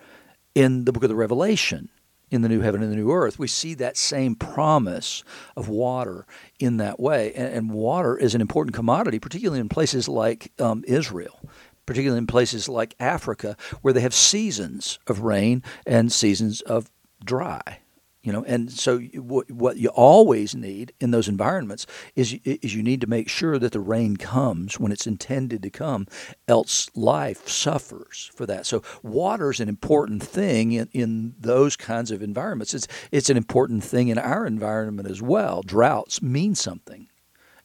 in 0.53 0.86
the 0.86 0.91
book 0.91 1.01
of 1.01 1.10
the 1.10 1.15
Revelation 1.15 1.89
in 2.29 2.43
the 2.43 2.50
new 2.50 2.62
heaven 2.62 2.84
and 2.84 2.91
the 2.91 2.96
new 2.96 3.10
earth. 3.10 3.39
We 3.39 3.48
see 3.48 3.74
that 3.74 3.98
same 3.98 4.36
promise 4.36 5.24
of 5.58 5.70
water 5.70 6.27
in 6.60 6.77
that 6.77 7.00
way. 7.00 7.34
And, 7.34 7.51
and 7.51 7.72
water 7.72 8.15
is 8.15 8.36
an 8.36 8.41
important 8.41 8.75
commodity, 8.75 9.17
particularly 9.17 9.60
in 9.60 9.70
places 9.70 10.08
like 10.08 10.51
um, 10.60 10.84
Israel. 10.86 11.39
Particularly 11.88 12.20
in 12.20 12.27
places 12.27 12.70
like 12.70 12.93
Africa, 13.00 13.58
where 13.81 13.91
they 13.91 14.01
have 14.01 14.13
seasons 14.13 15.00
of 15.08 15.22
rain 15.22 15.63
and 15.88 16.12
seasons 16.12 16.62
of 16.62 16.91
dry 17.25 17.79
you 18.23 18.31
know 18.31 18.43
and 18.45 18.71
so 18.71 18.99
what 18.99 19.49
what 19.51 19.77
you 19.77 19.89
always 19.89 20.53
need 20.55 20.93
in 20.99 21.11
those 21.11 21.27
environments 21.27 21.87
is 22.15 22.37
is 22.43 22.75
you 22.75 22.83
need 22.83 23.01
to 23.01 23.07
make 23.07 23.29
sure 23.29 23.57
that 23.57 23.71
the 23.71 23.79
rain 23.79 24.17
comes 24.17 24.79
when 24.79 24.91
it's 24.91 25.07
intended 25.07 25.63
to 25.63 25.69
come 25.69 26.07
else 26.47 26.89
life 26.95 27.47
suffers 27.47 28.31
for 28.35 28.45
that. 28.45 28.65
So 28.65 28.81
water 29.03 29.51
is 29.51 29.59
an 29.59 29.69
important 29.69 30.23
thing 30.23 30.73
in, 30.73 30.89
in 30.91 31.33
those 31.39 31.75
kinds 31.75 32.11
of 32.11 32.21
environments. 32.21 32.73
It's 32.73 32.87
it's 33.11 33.29
an 33.29 33.37
important 33.37 33.83
thing 33.83 34.09
in 34.09 34.17
our 34.17 34.45
environment 34.45 35.09
as 35.09 35.21
well. 35.21 35.61
Droughts 35.63 36.21
mean 36.21 36.55
something 36.55 37.07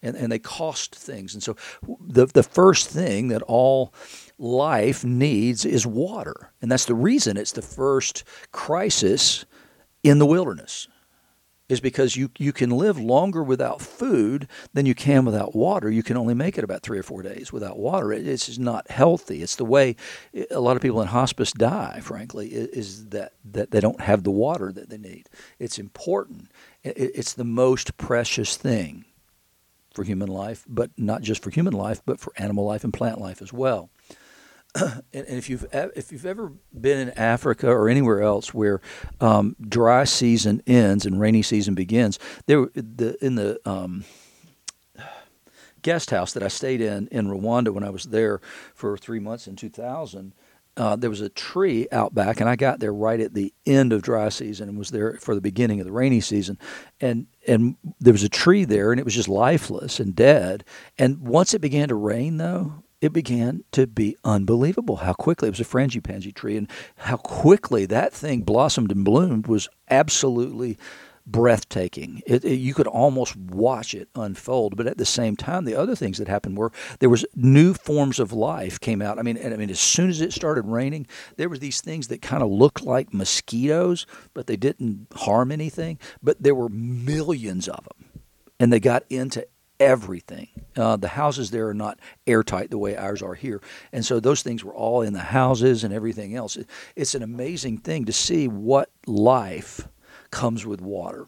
and, 0.03 0.17
and 0.17 0.31
they 0.31 0.39
cost 0.39 0.95
things. 0.95 1.35
And 1.35 1.43
so 1.43 1.57
the 2.01 2.27
the 2.27 2.43
first 2.43 2.89
thing 2.89 3.29
that 3.29 3.43
all 3.43 3.93
life 4.39 5.05
needs 5.05 5.65
is 5.65 5.87
water. 5.87 6.53
And 6.61 6.71
that's 6.71 6.87
the 6.87 6.95
reason 6.95 7.37
it's 7.37 7.53
the 7.53 7.63
first 7.63 8.25
crisis 8.53 9.45
in 10.09 10.19
the 10.19 10.27
wilderness 10.27 10.89
is 11.69 11.81
because 11.81 12.17
you, 12.17 12.31
you 12.39 12.53
can 12.53 12.71
live 12.71 12.99
longer 12.99 13.43
without 13.43 13.81
food 13.81 14.47
than 14.73 14.87
you 14.87 14.95
can 14.95 15.25
without 15.25 15.55
water. 15.55 15.91
You 15.91 16.03
can 16.03 16.17
only 16.17 16.35
make 16.35 16.57
it 16.57 16.65
about 16.65 16.83
three 16.83 16.99
or 16.99 17.03
four 17.03 17.23
days 17.23 17.53
without 17.53 17.79
water. 17.79 18.13
it's 18.13 18.47
just 18.47 18.61
not 18.61 18.89
healthy. 18.91 19.43
It's 19.43 19.57
the 19.57 19.65
way 19.65 19.97
a 20.51 20.61
lot 20.61 20.77
of 20.77 20.83
people 20.83 21.01
in 21.01 21.09
hospice 21.09 21.53
die, 21.53 22.01
frankly, 22.03 22.49
is 22.49 23.09
that, 23.09 23.33
that 23.45 23.73
they 23.73 23.81
don't 23.81 24.01
have 24.01 24.23
the 24.23 24.31
water 24.31 24.71
that 24.73 24.91
they 24.91 24.99
need. 24.99 25.29
It's 25.59 25.79
important. 25.79 26.53
It's 26.85 27.33
the 27.33 27.45
most 27.45 27.97
precious 27.97 28.57
thing 28.57 29.05
for 29.93 30.05
human 30.05 30.29
life, 30.29 30.65
but 30.69 30.91
not 30.97 31.23
just 31.23 31.43
for 31.43 31.51
human 31.51 31.73
life, 31.73 32.01
but 32.07 32.21
for 32.21 32.33
animal 32.37 32.65
life 32.65 32.85
and 32.85 32.93
plant 32.93 33.21
life 33.21 33.43
as 33.43 33.53
well. 33.53 33.91
and, 35.13 35.27
if 35.29 35.49
you've 35.49 35.67
if 35.73 36.13
you've 36.13 36.27
ever 36.27 36.53
been 36.79 37.09
in 37.09 37.11
Africa 37.19 37.69
or 37.69 37.89
anywhere 37.89 38.23
else 38.23 38.53
where 38.53 38.81
um, 39.21 39.57
dry 39.61 40.05
season 40.05 40.63
ends 40.67 41.07
and 41.07 41.21
rainy 41.21 41.43
season 41.43 41.75
begins, 41.75 42.19
there 42.47 42.67
the 42.75 43.17
in 43.25 43.37
the 43.37 43.61
um, 43.69 44.05
guest 45.83 46.11
house 46.11 46.33
that 46.33 46.43
I 46.43 46.49
stayed 46.49 46.81
in 46.81 47.09
in 47.09 47.29
Rwanda 47.29 47.71
when 47.71 47.85
I 47.85 47.91
was 47.91 48.05
there 48.05 48.41
for 48.75 48.99
three 48.99 49.21
months 49.21 49.47
in 49.47 49.57
2000, 49.57 50.33
uh, 50.77 50.97
there 50.97 51.11
was 51.11 51.23
a 51.23 51.31
tree 51.31 51.89
out 51.91 52.15
back, 52.15 52.41
and 52.41 52.51
I 52.51 52.57
got 52.57 52.81
there 52.81 52.93
right 52.93 53.21
at 53.21 53.33
the 53.33 53.55
end 53.65 53.93
of 53.93 54.03
dry 54.03 54.29
season 54.29 54.69
and 54.69 54.77
was 54.77 54.91
there 54.91 55.15
for 55.15 55.35
the 55.35 55.41
beginning 55.41 55.81
of 55.81 55.87
the 55.87 55.93
rainy 55.93 56.21
season, 56.21 56.59
and 57.01 57.27
and 57.49 57.77
there 58.01 58.13
was 58.13 58.25
a 58.25 58.29
tree 58.29 58.65
there, 58.65 58.93
and 58.93 59.01
it 59.01 59.05
was 59.05 59.15
just 59.15 59.29
lifeless 59.29 60.01
and 60.01 60.15
dead. 60.15 60.65
And 60.99 61.21
once 61.21 61.55
it 61.55 61.61
began 61.61 61.89
to 61.89 61.95
rain, 61.95 62.37
though, 62.37 62.83
it 63.07 63.13
began 63.13 63.65
to 63.73 63.87
be 63.87 64.17
unbelievable 64.25 64.97
how 64.97 65.15
quickly 65.15 65.49
it 65.49 65.53
was 65.53 65.61
a 65.61 65.65
frangipani 65.65 66.35
tree, 66.35 66.57
and 66.57 66.71
how 66.97 67.17
quickly 67.17 67.87
that 67.87 68.13
thing 68.13 68.43
blossomed 68.43 68.93
and 68.93 69.05
bloomed 69.05 69.47
was 69.47 69.69
absolutely 69.89 70.79
breathtaking. 71.27 72.23
It, 72.25 72.45
it, 72.45 72.57
you 72.57 72.73
could 72.73 72.87
almost 72.87 73.37
watch 73.37 73.95
it 73.95 74.09
unfold. 74.15 74.77
But 74.77 74.87
at 74.87 74.97
the 74.97 75.05
same 75.05 75.37
time, 75.37 75.65
the 75.65 75.75
other 75.75 75.97
things 75.97 76.19
that 76.19 76.29
happened 76.29 76.57
were 76.57 76.73
there 77.01 77.11
was 77.11 77.27
new 77.35 77.75
forms 77.75 78.21
of 78.21 78.33
life 78.33 78.79
came 78.79 79.03
out. 79.03 79.19
I 79.19 79.23
mean, 79.23 79.37
and 79.37 79.53
I 79.53 79.57
mean, 79.57 79.71
as 79.71 79.81
soon 79.81 80.09
as 80.09 80.21
it 80.21 80.33
started 80.33 80.67
raining, 80.67 81.07
there 81.37 81.49
were 81.49 81.59
these 81.59 81.81
things 81.81 82.09
that 82.09 82.23
kind 82.23 82.43
of 82.43 82.51
looked 82.51 82.85
like 82.85 83.13
mosquitoes, 83.13 84.07
but 84.35 84.47
they 84.47 84.57
didn't 84.57 85.09
harm 85.15 85.51
anything. 85.51 85.99
But 86.23 86.43
there 86.43 86.55
were 86.55 86.69
millions 86.69 87.69
of 87.69 87.85
them, 87.85 88.23
and 88.61 88.73
they 88.73 88.81
got 88.81 89.05
into 89.11 89.47
everything. 89.81 90.49
Uh, 90.77 90.97
the 90.97 91.09
houses 91.09 91.51
there 91.51 91.69
are 91.69 91.75
not 91.75 91.99
airtight 92.27 92.71
the 92.71 92.79
way 92.79 92.97
ours 92.97 93.23
are 93.23 93.35
here. 93.35 93.61
And 93.93 94.05
so 94.05 94.21
those 94.21 94.43
things 94.43 94.65
were 94.65 94.75
all 94.75 95.03
in 95.03 95.13
the 95.13 95.21
houses 95.21 95.85
and 95.85 95.93
everything 95.93 96.35
else. 96.35 96.57
It, 96.57 96.69
it's 96.95 97.15
an 97.15 97.23
amazing 97.23 97.79
thing 97.79 98.05
to 98.05 98.13
see 98.13 98.49
what 98.49 98.91
life 99.07 99.89
comes 100.31 100.67
with 100.67 100.81
water. 100.81 101.27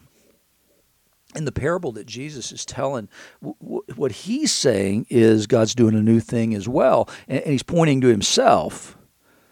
In 1.34 1.44
the 1.44 1.52
parable 1.52 1.92
that 1.92 2.06
Jesus 2.06 2.52
is 2.52 2.64
telling, 2.64 3.08
what 3.40 4.12
he's 4.12 4.50
saying 4.50 5.06
is 5.10 5.46
God's 5.46 5.74
doing 5.74 5.94
a 5.94 6.02
new 6.02 6.20
thing 6.20 6.54
as 6.54 6.66
well. 6.66 7.08
And 7.28 7.44
he's 7.44 7.62
pointing 7.62 8.00
to 8.00 8.08
himself 8.08 8.96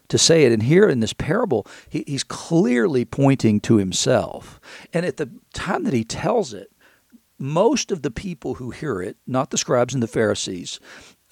to 0.08 0.18
say 0.18 0.44
it. 0.44 0.52
And 0.52 0.62
here 0.62 0.88
in 0.88 1.00
this 1.00 1.12
parable, 1.12 1.66
he's 1.88 2.24
clearly 2.24 3.04
pointing 3.04 3.60
to 3.60 3.76
himself. 3.76 4.58
And 4.92 5.04
at 5.04 5.18
the 5.18 5.30
time 5.52 5.84
that 5.84 5.92
he 5.92 6.04
tells 6.04 6.54
it, 6.54 6.72
most 7.38 7.92
of 7.92 8.02
the 8.02 8.10
people 8.10 8.54
who 8.54 8.70
hear 8.70 9.02
it, 9.02 9.16
not 9.26 9.50
the 9.50 9.58
scribes 9.58 9.94
and 9.94 10.02
the 10.02 10.08
Pharisees, 10.08 10.80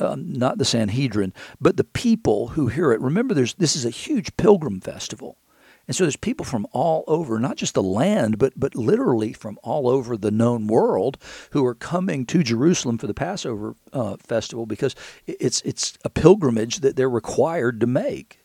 um, 0.00 0.32
not 0.32 0.58
the 0.58 0.64
Sanhedrin, 0.64 1.32
but 1.60 1.76
the 1.76 1.84
people 1.84 2.48
who 2.48 2.68
hear 2.68 2.92
it. 2.92 3.00
Remember, 3.00 3.34
there's 3.34 3.54
this 3.54 3.76
is 3.76 3.84
a 3.84 3.90
huge 3.90 4.36
pilgrim 4.36 4.80
festival. 4.80 5.38
And 5.86 5.94
so 5.94 6.04
there's 6.04 6.16
people 6.16 6.46
from 6.46 6.66
all 6.72 7.04
over, 7.06 7.38
not 7.38 7.56
just 7.56 7.74
the 7.74 7.82
land, 7.82 8.38
but 8.38 8.54
but 8.56 8.74
literally 8.74 9.32
from 9.32 9.58
all 9.62 9.88
over 9.88 10.16
the 10.16 10.30
known 10.30 10.66
world 10.66 11.18
who 11.50 11.64
are 11.66 11.74
coming 11.74 12.24
to 12.26 12.42
Jerusalem 12.42 12.98
for 12.98 13.06
the 13.06 13.14
Passover 13.14 13.76
uh, 13.92 14.16
festival 14.16 14.66
because 14.66 14.94
it's 15.26 15.60
it's 15.62 15.98
a 16.04 16.10
pilgrimage 16.10 16.80
that 16.80 16.96
they're 16.96 17.10
required 17.10 17.80
to 17.80 17.86
make. 17.86 18.43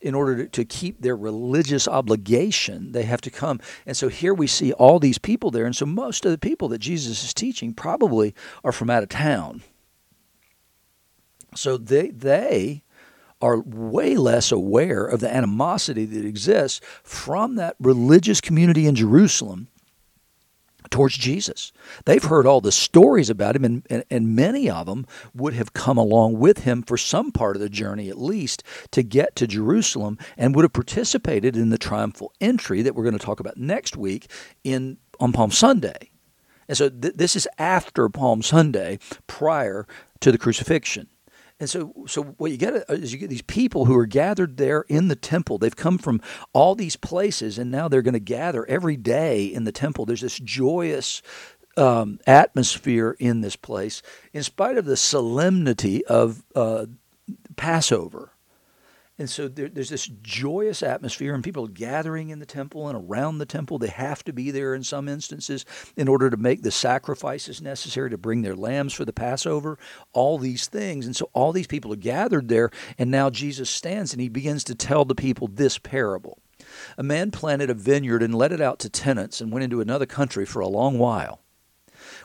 In 0.00 0.14
order 0.14 0.44
to, 0.44 0.48
to 0.48 0.64
keep 0.64 1.02
their 1.02 1.16
religious 1.16 1.86
obligation, 1.86 2.92
they 2.92 3.02
have 3.02 3.20
to 3.20 3.30
come. 3.30 3.60
And 3.84 3.96
so 3.96 4.08
here 4.08 4.32
we 4.32 4.46
see 4.46 4.72
all 4.72 4.98
these 4.98 5.18
people 5.18 5.50
there. 5.50 5.66
And 5.66 5.76
so 5.76 5.84
most 5.84 6.24
of 6.24 6.32
the 6.32 6.38
people 6.38 6.68
that 6.68 6.78
Jesus 6.78 7.22
is 7.22 7.34
teaching 7.34 7.74
probably 7.74 8.34
are 8.64 8.72
from 8.72 8.88
out 8.88 9.02
of 9.02 9.10
town. 9.10 9.62
So 11.54 11.76
they 11.76 12.10
they 12.10 12.82
are 13.42 13.60
way 13.60 14.16
less 14.16 14.52
aware 14.52 15.04
of 15.04 15.20
the 15.20 15.34
animosity 15.34 16.04
that 16.04 16.24
exists 16.24 16.80
from 17.02 17.56
that 17.56 17.74
religious 17.80 18.40
community 18.40 18.86
in 18.86 18.94
Jerusalem 18.94 19.68
towards 20.90 21.16
Jesus. 21.16 21.72
They've 22.04 22.22
heard 22.22 22.46
all 22.46 22.60
the 22.60 22.72
stories 22.72 23.30
about 23.30 23.56
him, 23.56 23.64
and, 23.64 23.86
and, 23.88 24.04
and, 24.10 24.34
many 24.34 24.68
of 24.68 24.86
them 24.86 25.06
would 25.34 25.54
have 25.54 25.72
come 25.72 25.96
along 25.96 26.38
with 26.38 26.64
him 26.64 26.82
for 26.82 26.96
some 26.96 27.32
part 27.32 27.56
of 27.56 27.62
the 27.62 27.68
journey, 27.68 28.08
at 28.08 28.20
least, 28.20 28.62
to 28.90 29.02
get 29.02 29.36
to 29.36 29.46
Jerusalem 29.46 30.18
and 30.36 30.54
would 30.54 30.64
have 30.64 30.72
participated 30.72 31.56
in 31.56 31.70
the 31.70 31.78
triumphal 31.78 32.32
entry 32.40 32.82
that 32.82 32.94
we're 32.94 33.04
going 33.04 33.18
to 33.18 33.24
talk 33.24 33.40
about 33.40 33.56
next 33.56 33.96
week 33.96 34.30
in 34.64 34.98
on 35.18 35.32
Palm 35.32 35.50
Sunday. 35.50 36.10
And 36.68 36.76
so 36.76 36.88
th- 36.88 37.14
this 37.14 37.36
is 37.36 37.48
after 37.58 38.08
Palm 38.08 38.42
Sunday, 38.42 38.98
prior 39.26 39.86
to 40.20 40.32
the 40.32 40.38
crucifixion. 40.38 41.08
And 41.60 41.68
so, 41.68 41.92
so 42.06 42.22
what 42.22 42.50
you 42.50 42.56
get 42.56 42.74
is 42.88 43.12
you 43.12 43.18
get 43.18 43.28
these 43.28 43.42
people 43.42 43.84
who 43.84 43.94
are 43.94 44.06
gathered 44.06 44.56
there 44.56 44.86
in 44.88 45.08
the 45.08 45.14
temple. 45.14 45.58
They've 45.58 45.76
come 45.76 45.98
from 45.98 46.22
all 46.54 46.74
these 46.74 46.96
places, 46.96 47.58
and 47.58 47.70
now 47.70 47.86
they're 47.86 48.00
going 48.00 48.14
to 48.14 48.18
gather 48.18 48.64
every 48.66 48.96
day 48.96 49.44
in 49.44 49.64
the 49.64 49.72
temple. 49.72 50.06
There's 50.06 50.22
this 50.22 50.38
joyous 50.38 51.20
um, 51.76 52.18
atmosphere 52.26 53.14
in 53.18 53.42
this 53.42 53.56
place, 53.56 54.00
in 54.32 54.42
spite 54.42 54.78
of 54.78 54.86
the 54.86 54.96
solemnity 54.96 56.04
of 56.06 56.42
uh, 56.56 56.86
Passover. 57.56 58.29
And 59.20 59.28
so 59.28 59.48
there, 59.48 59.68
there's 59.68 59.90
this 59.90 60.06
joyous 60.22 60.82
atmosphere, 60.82 61.34
and 61.34 61.44
people 61.44 61.68
gathering 61.68 62.30
in 62.30 62.38
the 62.38 62.46
temple 62.46 62.88
and 62.88 62.96
around 62.96 63.36
the 63.36 63.44
temple. 63.44 63.78
They 63.78 63.88
have 63.88 64.24
to 64.24 64.32
be 64.32 64.50
there 64.50 64.74
in 64.74 64.82
some 64.82 65.10
instances 65.10 65.66
in 65.94 66.08
order 66.08 66.30
to 66.30 66.38
make 66.38 66.62
the 66.62 66.70
sacrifices 66.70 67.60
necessary 67.60 68.08
to 68.08 68.16
bring 68.16 68.40
their 68.40 68.56
lambs 68.56 68.94
for 68.94 69.04
the 69.04 69.12
Passover, 69.12 69.78
all 70.14 70.38
these 70.38 70.68
things. 70.68 71.04
And 71.04 71.14
so 71.14 71.28
all 71.34 71.52
these 71.52 71.66
people 71.66 71.92
are 71.92 71.96
gathered 71.96 72.48
there, 72.48 72.70
and 72.96 73.10
now 73.10 73.28
Jesus 73.28 73.68
stands 73.68 74.14
and 74.14 74.22
he 74.22 74.30
begins 74.30 74.64
to 74.64 74.74
tell 74.74 75.04
the 75.04 75.14
people 75.14 75.48
this 75.48 75.76
parable. 75.76 76.38
A 76.96 77.02
man 77.02 77.30
planted 77.30 77.68
a 77.68 77.74
vineyard 77.74 78.22
and 78.22 78.34
let 78.34 78.52
it 78.52 78.60
out 78.62 78.78
to 78.78 78.88
tenants 78.88 79.42
and 79.42 79.52
went 79.52 79.64
into 79.64 79.82
another 79.82 80.06
country 80.06 80.46
for 80.46 80.60
a 80.60 80.66
long 80.66 80.98
while. 80.98 81.42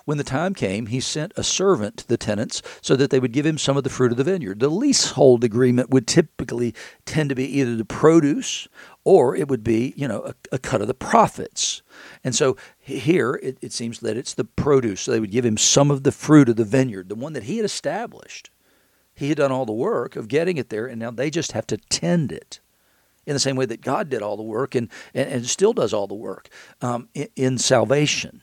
When 0.06 0.20
the 0.20 0.24
time 0.24 0.54
came, 0.54 0.86
he 0.86 1.00
sent 1.00 1.34
a 1.36 1.44
servant 1.44 1.98
to 1.98 2.08
the 2.08 2.18
tenants 2.18 2.62
so 2.82 2.96
that 2.96 3.10
they 3.10 3.20
would 3.20 3.34
give 3.34 3.46
him 3.46 3.58
some 3.58 3.76
of 3.76 3.84
the 3.84 3.90
fruit 3.90 4.12
of 4.12 4.18
the 4.18 4.24
vineyard. 4.24 4.60
The 4.60 4.70
leasehold 4.70 5.44
agreement 5.44 5.90
would 5.90 6.08
typically 6.08 6.76
tend 7.06 7.30
to 7.30 7.36
be 7.36 7.60
either 7.60 7.76
the 7.76 7.86
produce 7.86 8.68
or 9.04 9.36
it 9.36 9.48
would 9.48 9.64
be, 9.64 9.94
you 9.98 10.08
know, 10.08 10.22
a, 10.22 10.36
a 10.54 10.60
cut 10.60 10.82
of 10.82 10.88
the 10.88 10.94
profits. 10.94 11.82
And 12.24 12.36
so 12.36 12.56
here 12.80 13.40
it, 13.42 13.58
it 13.62 13.74
seems 13.74 14.00
that 14.02 14.16
it's 14.16 14.36
the 14.36 14.44
produce. 14.44 15.02
So 15.02 15.12
they 15.12 15.20
would 15.20 15.32
give 15.32 15.46
him 15.46 15.58
some 15.58 15.90
of 15.90 16.04
the 16.04 16.12
fruit 16.12 16.50
of 16.50 16.56
the 16.56 16.64
vineyard, 16.64 17.10
the 17.10 17.16
one 17.16 17.34
that 17.34 17.44
he 17.44 17.58
had 17.58 17.66
established. 17.66 18.52
He 19.16 19.30
had 19.30 19.38
done 19.38 19.52
all 19.52 19.66
the 19.66 19.74
work 19.74 20.16
of 20.16 20.28
getting 20.28 20.58
it 20.58 20.70
there, 20.70 20.88
and 20.88 21.00
now 21.00 21.10
they 21.10 21.30
just 21.30 21.54
have 21.54 21.66
to 21.68 21.78
tend 21.78 22.32
it 22.32 22.60
in 23.26 23.34
the 23.34 23.40
same 23.40 23.56
way 23.56 23.66
that 23.66 23.82
God 23.82 24.10
did 24.10 24.22
all 24.22 24.38
the 24.38 24.44
work 24.44 24.76
and, 24.76 24.90
and, 25.14 25.30
and 25.30 25.46
still 25.48 25.74
does 25.74 25.94
all 25.94 26.06
the 26.06 26.14
work 26.14 26.50
um, 26.82 27.10
in, 27.14 27.28
in, 27.36 27.58
salvation 27.58 28.42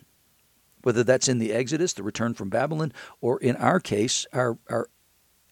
whether 0.83 1.05
that's 1.05 1.29
in 1.29 1.39
the 1.39 1.53
Exodus, 1.53 1.93
the 1.93 2.03
return 2.03 2.35
from 2.35 2.51
Babylon, 2.51 2.93
or 3.21 3.39
in 3.39 3.57
our 3.57 3.81
case, 3.81 4.27
our, 4.33 4.59
our 4.69 4.89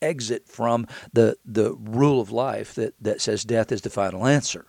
exit 0.02 0.48
from 0.48 0.86
the, 1.12 1.36
the 1.44 1.74
rule 1.74 2.20
of 2.20 2.30
life 2.30 2.74
that, 2.74 2.94
that 3.00 3.20
says 3.20 3.44
death 3.44 3.72
is 3.72 3.82
the 3.82 3.90
final 3.90 4.26
answer. 4.26 4.66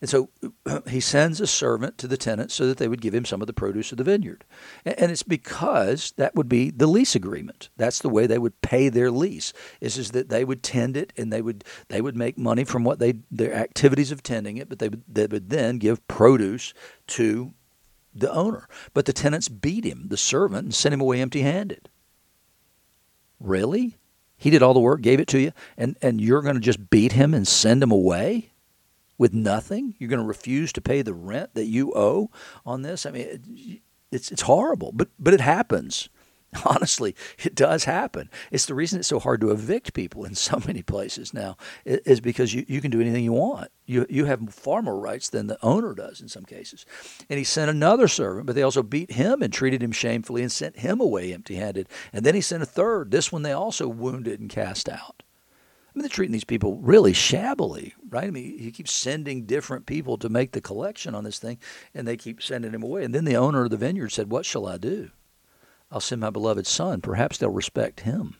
And 0.00 0.10
so 0.10 0.30
he 0.88 1.00
sends 1.00 1.40
a 1.40 1.46
servant 1.46 1.98
to 1.98 2.08
the 2.08 2.16
tenant 2.16 2.52
so 2.52 2.66
that 2.66 2.78
they 2.78 2.88
would 2.88 3.00
give 3.00 3.14
him 3.14 3.24
some 3.24 3.40
of 3.40 3.46
the 3.46 3.52
produce 3.52 3.92
of 3.92 3.98
the 3.98 4.04
vineyard. 4.04 4.44
And 4.84 5.10
it's 5.10 5.22
because 5.22 6.12
that 6.16 6.34
would 6.34 6.48
be 6.48 6.70
the 6.70 6.86
lease 6.86 7.14
agreement. 7.14 7.70
That's 7.76 8.00
the 8.00 8.08
way 8.08 8.26
they 8.26 8.38
would 8.38 8.60
pay 8.60 8.88
their 8.88 9.10
lease. 9.10 9.52
Is, 9.80 9.98
is 9.98 10.10
that 10.12 10.28
they 10.28 10.44
would 10.44 10.62
tend 10.62 10.96
it 10.96 11.12
and 11.16 11.32
they 11.32 11.42
would 11.42 11.64
they 11.88 12.00
would 12.00 12.16
make 12.16 12.38
money 12.38 12.64
from 12.64 12.84
what 12.84 12.98
they 12.98 13.14
their 13.30 13.54
activities 13.54 14.12
of 14.12 14.22
tending 14.22 14.56
it, 14.56 14.68
but 14.68 14.78
they 14.78 14.88
would 14.88 15.02
they 15.08 15.26
would 15.26 15.50
then 15.50 15.78
give 15.78 16.06
produce 16.08 16.74
to 17.08 17.54
the 18.14 18.32
owner. 18.32 18.68
But 18.92 19.06
the 19.06 19.12
tenants 19.12 19.48
beat 19.48 19.84
him, 19.84 20.08
the 20.08 20.16
servant, 20.16 20.64
and 20.64 20.74
sent 20.74 20.92
him 20.92 21.00
away 21.00 21.20
empty 21.20 21.42
handed. 21.42 21.88
Really? 23.40 23.96
He 24.36 24.50
did 24.50 24.62
all 24.62 24.74
the 24.74 24.80
work, 24.80 25.00
gave 25.00 25.20
it 25.20 25.28
to 25.28 25.38
you, 25.38 25.52
and, 25.76 25.96
and 26.02 26.20
you're 26.20 26.42
going 26.42 26.56
to 26.56 26.60
just 26.60 26.90
beat 26.90 27.12
him 27.12 27.34
and 27.34 27.46
send 27.46 27.82
him 27.82 27.90
away 27.90 28.52
with 29.16 29.32
nothing? 29.32 29.94
You're 29.98 30.10
going 30.10 30.22
to 30.22 30.26
refuse 30.26 30.72
to 30.72 30.80
pay 30.80 31.02
the 31.02 31.14
rent 31.14 31.54
that 31.54 31.66
you 31.66 31.92
owe 31.94 32.30
on 32.66 32.82
this? 32.82 33.06
I 33.06 33.10
mean, 33.10 33.80
it's, 34.10 34.30
it's 34.30 34.42
horrible, 34.42 34.92
but, 34.92 35.08
but 35.18 35.34
it 35.34 35.40
happens. 35.40 36.08
honestly, 36.64 37.14
it 37.38 37.54
does 37.54 37.84
happen. 37.84 38.30
It's 38.50 38.66
the 38.66 38.74
reason 38.74 38.98
it's 38.98 39.08
so 39.08 39.18
hard 39.18 39.40
to 39.40 39.50
evict 39.50 39.94
people 39.94 40.24
in 40.24 40.34
so 40.34 40.60
many 40.66 40.82
places 40.82 41.34
now 41.34 41.56
is 41.84 42.20
because 42.20 42.54
you, 42.54 42.64
you 42.68 42.80
can 42.80 42.90
do 42.90 43.00
anything 43.00 43.24
you 43.24 43.32
want. 43.32 43.70
You, 43.86 44.06
you 44.08 44.24
have 44.24 44.52
far 44.54 44.82
more 44.82 44.98
rights 44.98 45.28
than 45.28 45.46
the 45.46 45.62
owner 45.62 45.94
does 45.94 46.20
in 46.20 46.28
some 46.28 46.44
cases. 46.44 46.86
And 47.28 47.38
he 47.38 47.44
sent 47.44 47.70
another 47.70 48.08
servant, 48.08 48.46
but 48.46 48.54
they 48.54 48.62
also 48.62 48.82
beat 48.82 49.12
him 49.12 49.42
and 49.42 49.52
treated 49.52 49.82
him 49.82 49.92
shamefully 49.92 50.42
and 50.42 50.50
sent 50.50 50.78
him 50.78 51.00
away 51.00 51.32
empty 51.32 51.56
handed. 51.56 51.88
And 52.12 52.24
then 52.24 52.34
he 52.34 52.40
sent 52.40 52.62
a 52.62 52.66
third. 52.66 53.10
This 53.10 53.30
one 53.30 53.42
they 53.42 53.52
also 53.52 53.88
wounded 53.88 54.40
and 54.40 54.48
cast 54.48 54.88
out. 54.88 55.22
I 55.94 55.98
mean, 55.98 56.02
they're 56.02 56.08
treating 56.08 56.32
these 56.32 56.42
people 56.44 56.78
really 56.78 57.12
shabbily, 57.12 57.94
right? 58.08 58.24
I 58.24 58.30
mean, 58.30 58.58
he 58.58 58.72
keeps 58.72 58.90
sending 58.90 59.46
different 59.46 59.86
people 59.86 60.18
to 60.18 60.28
make 60.28 60.50
the 60.50 60.60
collection 60.60 61.14
on 61.14 61.22
this 61.22 61.38
thing, 61.38 61.58
and 61.94 62.08
they 62.08 62.16
keep 62.16 62.42
sending 62.42 62.72
him 62.72 62.82
away. 62.82 63.04
And 63.04 63.14
then 63.14 63.24
the 63.24 63.36
owner 63.36 63.64
of 63.64 63.70
the 63.70 63.76
vineyard 63.76 64.10
said, 64.10 64.28
What 64.28 64.44
shall 64.44 64.66
I 64.66 64.76
do? 64.76 65.10
I'll 65.94 66.00
send 66.00 66.20
my 66.20 66.30
beloved 66.30 66.66
son. 66.66 67.00
Perhaps 67.00 67.38
they'll 67.38 67.50
respect 67.50 68.00
him. 68.00 68.34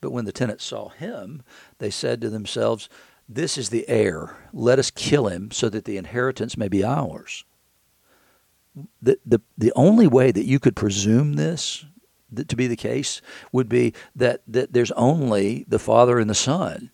But 0.00 0.12
when 0.12 0.26
the 0.26 0.32
tenants 0.32 0.64
saw 0.64 0.90
him, 0.90 1.42
they 1.78 1.90
said 1.90 2.20
to 2.20 2.30
themselves, 2.30 2.88
This 3.28 3.58
is 3.58 3.70
the 3.70 3.88
heir. 3.88 4.36
Let 4.52 4.78
us 4.78 4.92
kill 4.92 5.26
him 5.26 5.50
so 5.50 5.68
that 5.70 5.86
the 5.86 5.96
inheritance 5.96 6.56
may 6.56 6.68
be 6.68 6.84
ours. 6.84 7.44
The, 9.02 9.18
the, 9.26 9.40
the 9.58 9.72
only 9.74 10.06
way 10.06 10.30
that 10.30 10.46
you 10.46 10.60
could 10.60 10.76
presume 10.76 11.32
this 11.32 11.84
th- 12.34 12.46
to 12.46 12.54
be 12.54 12.68
the 12.68 12.76
case 12.76 13.20
would 13.50 13.68
be 13.68 13.92
that, 14.14 14.42
that 14.46 14.72
there's 14.72 14.92
only 14.92 15.64
the 15.66 15.80
Father 15.80 16.20
and 16.20 16.30
the 16.30 16.34
Son, 16.34 16.92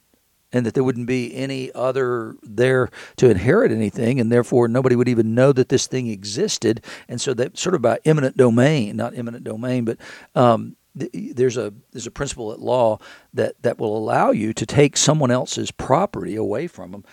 and 0.53 0.67
that 0.67 0.75
there 0.75 0.85
wouldn't 0.85 1.07
be 1.07 1.35
any 1.35 1.73
other 1.73 2.37
there 2.43 2.89
to 3.17 3.31
inherit 3.31 3.73
anything, 3.73 4.21
and 4.21 4.31
therefore 4.31 4.69
nobody 4.69 4.97
would 4.97 5.09
even 5.09 5.35
know 5.35 5.53
that 5.53 5.69
this 5.69 5.87
thing 5.87 6.09
existed. 6.09 6.85
And 7.09 7.21
so 7.21 7.35
that 7.35 7.59
sort 7.59 7.75
of 7.75 7.83
by 7.83 8.01
eminent 8.05 8.37
domain, 8.37 8.97
not 8.97 9.17
eminent 9.17 9.45
domain, 9.45 9.85
but 9.85 9.99
um, 10.35 10.77
there's 10.95 11.57
a 11.57 11.73
there's 11.93 12.07
a 12.07 12.11
principle 12.11 12.53
at 12.53 12.61
law 12.61 12.99
that 13.33 13.55
that 13.63 13.79
will 13.79 13.97
allow 13.97 14.33
you 14.33 14.53
to 14.53 14.67
take 14.67 14.97
someone 14.97 15.31
else's 15.31 15.71
property 15.71 16.35
away 16.35 16.67
from 16.67 16.91
them 16.91 17.05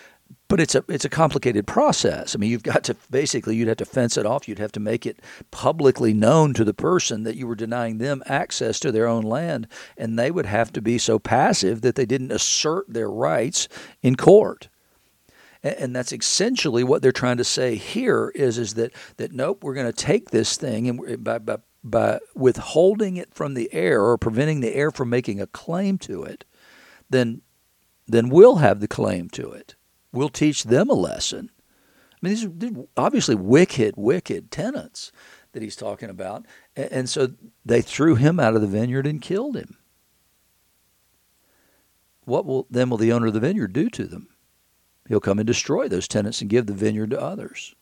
but 0.48 0.60
it's 0.60 0.74
a 0.74 0.82
it's 0.88 1.04
a 1.04 1.10
complicated 1.10 1.66
process. 1.66 2.34
I 2.34 2.38
mean, 2.38 2.50
you've 2.50 2.62
got 2.62 2.82
to 2.84 2.96
basically 3.10 3.56
you'd 3.56 3.68
have 3.68 3.76
to 3.78 3.84
fence 3.84 4.16
it 4.16 4.26
off. 4.26 4.48
You'd 4.48 4.58
have 4.58 4.72
to 4.72 4.80
make 4.80 5.04
it 5.04 5.20
publicly 5.50 6.14
known 6.14 6.54
to 6.54 6.64
the 6.64 6.74
person 6.74 7.22
that 7.24 7.36
you 7.36 7.46
were 7.46 7.54
denying 7.54 7.98
them 7.98 8.22
access 8.26 8.80
to 8.80 8.90
their 8.90 9.06
own 9.06 9.22
land, 9.22 9.68
and 9.96 10.18
they 10.18 10.30
would 10.30 10.46
have 10.46 10.72
to 10.72 10.82
be 10.82 10.96
so 10.98 11.18
passive 11.18 11.82
that 11.82 11.94
they 11.94 12.06
didn't 12.06 12.32
assert 12.32 12.86
their 12.88 13.10
rights 13.10 13.68
in 14.02 14.16
court. 14.16 14.68
And 15.62 15.94
that's 15.94 16.12
essentially 16.12 16.84
what 16.84 17.02
they're 17.02 17.12
trying 17.12 17.36
to 17.38 17.44
say 17.44 17.74
here 17.74 18.32
is 18.34 18.58
is 18.58 18.74
that 18.74 18.92
that 19.18 19.32
nope, 19.32 19.62
we're 19.62 19.74
going 19.74 19.90
to 19.90 19.92
take 19.92 20.30
this 20.30 20.56
thing 20.56 20.88
and 20.88 21.22
by, 21.22 21.38
by 21.38 21.58
by 21.84 22.20
withholding 22.34 23.16
it 23.16 23.32
from 23.34 23.54
the 23.54 23.68
heir 23.72 24.02
or 24.02 24.18
preventing 24.18 24.60
the 24.60 24.74
heir 24.74 24.90
from 24.90 25.10
making 25.10 25.40
a 25.40 25.46
claim 25.46 25.98
to 25.98 26.22
it, 26.22 26.44
then 27.10 27.42
then 28.06 28.30
we'll 28.30 28.56
have 28.56 28.80
the 28.80 28.88
claim 28.88 29.28
to 29.28 29.50
it 29.50 29.74
We'll 30.12 30.28
teach 30.28 30.64
them 30.64 30.88
a 30.88 30.94
lesson. 30.94 31.50
I 32.14 32.16
mean, 32.26 32.58
these 32.58 32.76
are 32.76 32.84
obviously 32.96 33.34
wicked, 33.34 33.94
wicked 33.96 34.50
tenants 34.50 35.12
that 35.52 35.62
he's 35.62 35.76
talking 35.76 36.10
about. 36.10 36.46
And 36.76 37.08
so 37.08 37.32
they 37.64 37.80
threw 37.80 38.16
him 38.16 38.40
out 38.40 38.54
of 38.54 38.60
the 38.60 38.66
vineyard 38.66 39.06
and 39.06 39.22
killed 39.22 39.56
him. 39.56 39.76
What 42.24 42.44
will 42.44 42.66
then 42.70 42.90
will 42.90 42.98
the 42.98 43.12
owner 43.12 43.28
of 43.28 43.34
the 43.34 43.40
vineyard 43.40 43.72
do 43.72 43.88
to 43.90 44.04
them? 44.04 44.28
He'll 45.08 45.20
come 45.20 45.38
and 45.38 45.46
destroy 45.46 45.88
those 45.88 46.08
tenants 46.08 46.40
and 46.40 46.50
give 46.50 46.66
the 46.66 46.74
vineyard 46.74 47.10
to 47.10 47.20
others. 47.20 47.74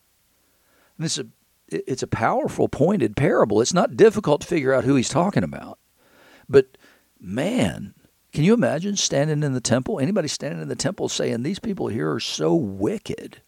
And 0.96 1.04
it's 1.04 1.18
a 1.18 1.26
it's 1.68 2.04
a 2.04 2.08
powerful 2.08 2.68
pointed 2.68 3.16
parable. 3.16 3.60
It's 3.60 3.74
not 3.74 3.96
difficult 3.96 4.42
to 4.42 4.46
figure 4.46 4.72
out 4.72 4.84
who 4.84 4.94
he's 4.94 5.08
talking 5.08 5.42
about. 5.42 5.80
But 6.48 6.78
man, 7.18 7.94
can 8.37 8.44
you 8.44 8.53
imagine 8.53 8.96
standing 8.96 9.42
in 9.42 9.55
the 9.55 9.62
temple? 9.62 9.99
Anybody 9.99 10.29
standing 10.29 10.61
in 10.61 10.68
the 10.68 10.77
temple 10.77 11.09
saying, 11.09 11.42
These 11.42 11.59
people 11.59 11.88
here 11.88 12.12
are 12.12 12.20
so 12.20 12.55
wicked. 12.55 13.40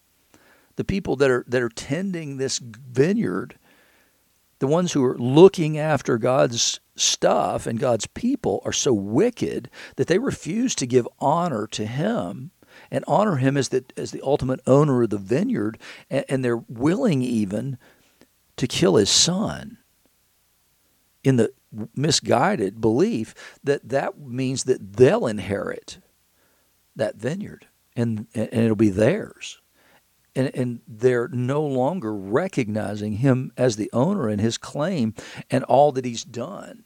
The 0.77 0.83
people 0.83 1.15
that 1.17 1.29
are 1.29 1.45
that 1.47 1.61
are 1.61 1.69
tending 1.69 2.37
this 2.37 2.57
vineyard, 2.57 3.59
the 4.57 4.65
ones 4.65 4.93
who 4.93 5.05
are 5.05 5.15
looking 5.15 5.77
after 5.77 6.17
God's 6.17 6.79
stuff 6.95 7.67
and 7.67 7.77
God's 7.77 8.07
people 8.07 8.63
are 8.65 8.73
so 8.73 8.91
wicked 8.91 9.69
that 9.97 10.07
they 10.07 10.17
refuse 10.17 10.73
to 10.73 10.87
give 10.87 11.07
honor 11.19 11.67
to 11.67 11.85
him 11.85 12.49
and 12.89 13.05
honor 13.07 13.35
him 13.35 13.57
as 13.57 13.69
the 13.69 13.85
as 13.95 14.09
the 14.09 14.23
ultimate 14.23 14.59
owner 14.65 15.03
of 15.03 15.11
the 15.11 15.19
vineyard 15.19 15.77
and, 16.09 16.25
and 16.27 16.43
they're 16.43 16.63
willing 16.67 17.21
even 17.21 17.77
to 18.57 18.65
kill 18.65 18.95
his 18.95 19.11
son 19.11 19.77
in 21.23 21.35
the 21.35 21.51
misguided 21.95 22.81
belief 22.81 23.35
that 23.63 23.87
that 23.89 24.19
means 24.19 24.63
that 24.63 24.93
they'll 24.97 25.27
inherit 25.27 25.99
that 26.95 27.15
vineyard 27.15 27.67
and, 27.95 28.27
and 28.33 28.53
it'll 28.53 28.75
be 28.75 28.89
theirs. 28.89 29.61
And, 30.35 30.51
and 30.55 30.81
they're 30.87 31.27
no 31.27 31.61
longer 31.61 32.13
recognizing 32.13 33.13
him 33.13 33.51
as 33.57 33.75
the 33.75 33.89
owner 33.91 34.29
and 34.29 34.39
his 34.39 34.57
claim 34.57 35.13
and 35.49 35.63
all 35.65 35.91
that 35.93 36.05
he's 36.05 36.23
done. 36.23 36.85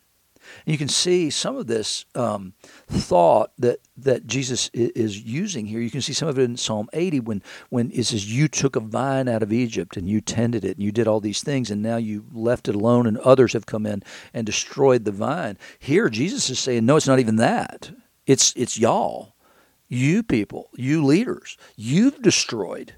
And 0.66 0.72
you 0.72 0.78
can 0.78 0.88
see 0.88 1.30
some 1.30 1.58
of 1.58 1.68
this 1.68 2.06
um, 2.16 2.54
thought 2.88 3.52
that, 3.58 3.80
that 3.98 4.26
Jesus 4.28 4.70
is 4.74 5.20
using 5.20 5.66
here. 5.66 5.80
You 5.80 5.92
can 5.92 6.02
see 6.02 6.14
some 6.14 6.28
of 6.28 6.40
it 6.40 6.44
in 6.44 6.58
Psalm 6.58 6.90
80 6.94 7.20
when, 7.22 7.44
when 7.70 7.92
it 7.92 8.06
says, 8.06 8.32
You 8.32 8.48
took 8.48 8.76
a 8.76 8.80
vine 8.80 9.28
out 9.28 9.44
of 9.44 9.52
Egypt 9.52 9.98
and 9.98 10.08
you 10.08 10.22
tended 10.22 10.64
it 10.64 10.78
and 10.78 10.86
you 10.86 10.92
did 10.92 11.08
all 11.08 11.20
these 11.20 11.42
things, 11.42 11.70
and 11.70 11.82
now 11.82 11.98
you 11.98 12.26
left 12.32 12.68
it 12.68 12.76
alone, 12.76 13.08
and 13.08 13.18
others 13.20 13.54
have 13.54 13.66
come 13.66 13.86
in 13.86 14.04
and 14.34 14.46
destroyed 14.46 15.06
the 15.06 15.12
vine. 15.12 15.58
Here, 15.80 16.10
Jesus 16.10 16.50
is 16.50 16.60
saying, 16.60 16.86
No, 16.86 16.96
it's 16.96 17.08
not 17.08 17.20
even 17.20 17.38
that. 17.38 17.92
It's, 18.26 18.54
it's 18.56 18.78
y'all, 18.78 19.36
you 19.90 20.24
people, 20.24 20.70
you 20.76 21.04
leaders. 21.04 21.58
You've 21.76 22.22
destroyed 22.22 22.94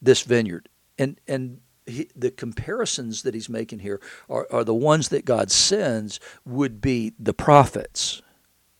this 0.00 0.22
vineyard. 0.22 0.68
And, 0.98 1.20
and 1.28 1.60
he, 1.86 2.08
the 2.14 2.30
comparisons 2.30 3.22
that 3.22 3.34
he's 3.34 3.48
making 3.48 3.80
here 3.80 4.00
are, 4.28 4.46
are 4.50 4.64
the 4.64 4.74
ones 4.74 5.08
that 5.08 5.24
God 5.24 5.50
sends 5.50 6.20
would 6.44 6.80
be 6.80 7.12
the 7.18 7.34
prophets. 7.34 8.22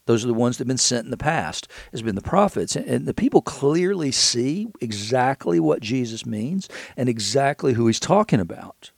Those 0.06 0.24
are 0.24 0.28
the 0.28 0.34
ones 0.34 0.56
that 0.56 0.62
have 0.62 0.68
been 0.68 0.78
sent 0.78 1.04
in 1.04 1.10
the 1.10 1.16
past, 1.16 1.68
has 1.92 2.02
been 2.02 2.16
the 2.16 2.22
prophets. 2.22 2.74
And, 2.74 3.06
the 3.06 3.14
people 3.14 3.40
clearly 3.40 4.10
see 4.10 4.68
exactly 4.80 5.60
what 5.60 5.80
Jesus 5.80 6.26
means 6.26 6.68
and 6.96 7.08
exactly 7.08 7.74
who 7.74 7.86
he's 7.86 8.00
talking 8.00 8.40
about. 8.40 8.90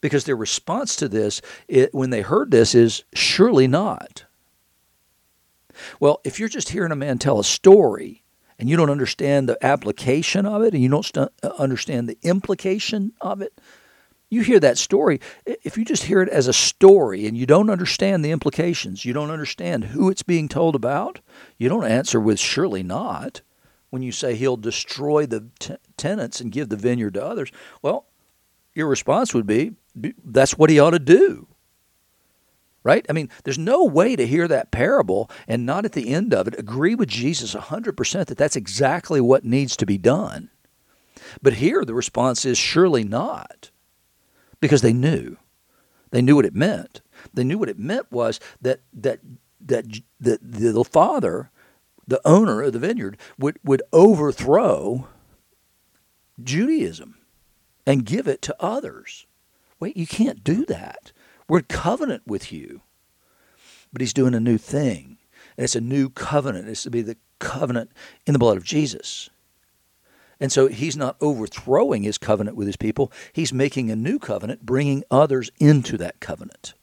Because 0.00 0.24
their 0.24 0.36
response 0.36 0.96
to 0.96 1.08
this, 1.08 1.40
it, 1.68 1.94
when 1.94 2.10
they 2.10 2.22
heard 2.22 2.50
this, 2.50 2.74
is 2.74 3.04
surely 3.14 3.68
not. 3.68 4.24
Well, 6.00 6.20
if 6.24 6.40
you're 6.40 6.48
just 6.48 6.70
hearing 6.70 6.90
a 6.90 6.96
man 6.96 7.18
tell 7.18 7.38
a 7.38 7.44
story, 7.44 8.24
and 8.58 8.68
you 8.68 8.76
don't 8.76 8.90
understand 8.90 9.48
the 9.48 9.64
application 9.64 10.46
of 10.46 10.62
it 10.62 10.74
and 10.74 10.82
you 10.82 10.88
don't 10.88 11.04
st- 11.04 11.30
uh, 11.42 11.50
understand 11.58 12.08
the 12.08 12.18
implication 12.22 13.12
of 13.20 13.40
it, 13.40 13.60
you 14.30 14.42
hear 14.42 14.60
that 14.60 14.76
story. 14.76 15.20
If 15.46 15.78
you 15.78 15.84
just 15.84 16.04
hear 16.04 16.20
it 16.20 16.28
as 16.28 16.48
a 16.48 16.52
story 16.52 17.26
and 17.26 17.36
you 17.36 17.46
don't 17.46 17.70
understand 17.70 18.24
the 18.24 18.30
implications, 18.30 19.04
you 19.04 19.12
don't 19.12 19.30
understand 19.30 19.84
who 19.84 20.10
it's 20.10 20.22
being 20.22 20.48
told 20.48 20.74
about, 20.74 21.20
you 21.56 21.68
don't 21.68 21.84
answer 21.84 22.20
with 22.20 22.38
surely 22.38 22.82
not. 22.82 23.40
When 23.90 24.02
you 24.02 24.12
say 24.12 24.34
he'll 24.34 24.58
destroy 24.58 25.24
the 25.24 25.48
t- 25.58 25.76
tenants 25.96 26.42
and 26.42 26.52
give 26.52 26.68
the 26.68 26.76
vineyard 26.76 27.14
to 27.14 27.24
others, 27.24 27.50
well, 27.80 28.06
your 28.74 28.86
response 28.86 29.32
would 29.32 29.46
be 29.46 29.76
that's 30.24 30.58
what 30.58 30.68
he 30.68 30.78
ought 30.78 30.90
to 30.90 30.98
do 30.98 31.48
right? 32.82 33.04
I 33.08 33.12
mean, 33.12 33.28
there's 33.44 33.58
no 33.58 33.84
way 33.84 34.16
to 34.16 34.26
hear 34.26 34.48
that 34.48 34.70
parable 34.70 35.30
and 35.46 35.66
not 35.66 35.84
at 35.84 35.92
the 35.92 36.12
end 36.12 36.32
of 36.32 36.48
it 36.48 36.58
agree 36.58 36.94
with 36.94 37.08
Jesus 37.08 37.54
100% 37.54 38.26
that 38.26 38.38
that's 38.38 38.56
exactly 38.56 39.20
what 39.20 39.44
needs 39.44 39.76
to 39.76 39.86
be 39.86 39.98
done. 39.98 40.50
But 41.42 41.54
here 41.54 41.84
the 41.84 41.94
response 41.94 42.44
is 42.44 42.58
surely 42.58 43.04
not, 43.04 43.70
because 44.60 44.82
they 44.82 44.92
knew. 44.92 45.36
They 46.10 46.22
knew 46.22 46.36
what 46.36 46.46
it 46.46 46.54
meant. 46.54 47.02
They 47.34 47.44
knew 47.44 47.58
what 47.58 47.68
it 47.68 47.78
meant 47.78 48.10
was 48.10 48.40
that 48.62 48.80
that 48.94 49.20
that, 49.60 50.00
that 50.20 50.38
the 50.42 50.84
father, 50.84 51.50
the 52.06 52.20
owner 52.24 52.62
of 52.62 52.72
the 52.72 52.78
vineyard, 52.78 53.18
would, 53.38 53.58
would 53.64 53.82
overthrow 53.92 55.08
Judaism 56.42 57.18
and 57.86 58.04
give 58.04 58.28
it 58.28 58.42
to 58.42 58.56
others. 58.60 59.26
Wait, 59.80 59.96
you 59.96 60.06
can't 60.06 60.44
do 60.44 60.64
that. 60.66 61.12
We're 61.48 61.58
in 61.58 61.64
covenant 61.64 62.22
with 62.26 62.52
you. 62.52 62.82
But 63.92 64.02
he's 64.02 64.12
doing 64.12 64.34
a 64.34 64.40
new 64.40 64.58
thing. 64.58 65.18
And 65.56 65.64
it's 65.64 65.76
a 65.76 65.80
new 65.80 66.10
covenant. 66.10 66.68
It's 66.68 66.82
to 66.82 66.90
be 66.90 67.02
the 67.02 67.16
covenant 67.38 67.90
in 68.26 68.32
the 68.32 68.38
blood 68.38 68.56
of 68.56 68.64
Jesus. 68.64 69.30
And 70.40 70.52
so 70.52 70.68
he's 70.68 70.96
not 70.96 71.16
overthrowing 71.20 72.04
his 72.04 72.18
covenant 72.18 72.56
with 72.56 72.66
his 72.66 72.76
people. 72.76 73.10
He's 73.32 73.52
making 73.52 73.90
a 73.90 73.96
new 73.96 74.18
covenant, 74.18 74.64
bringing 74.64 75.02
others 75.10 75.50
into 75.58 75.96
that 75.98 76.20
covenant 76.20 76.74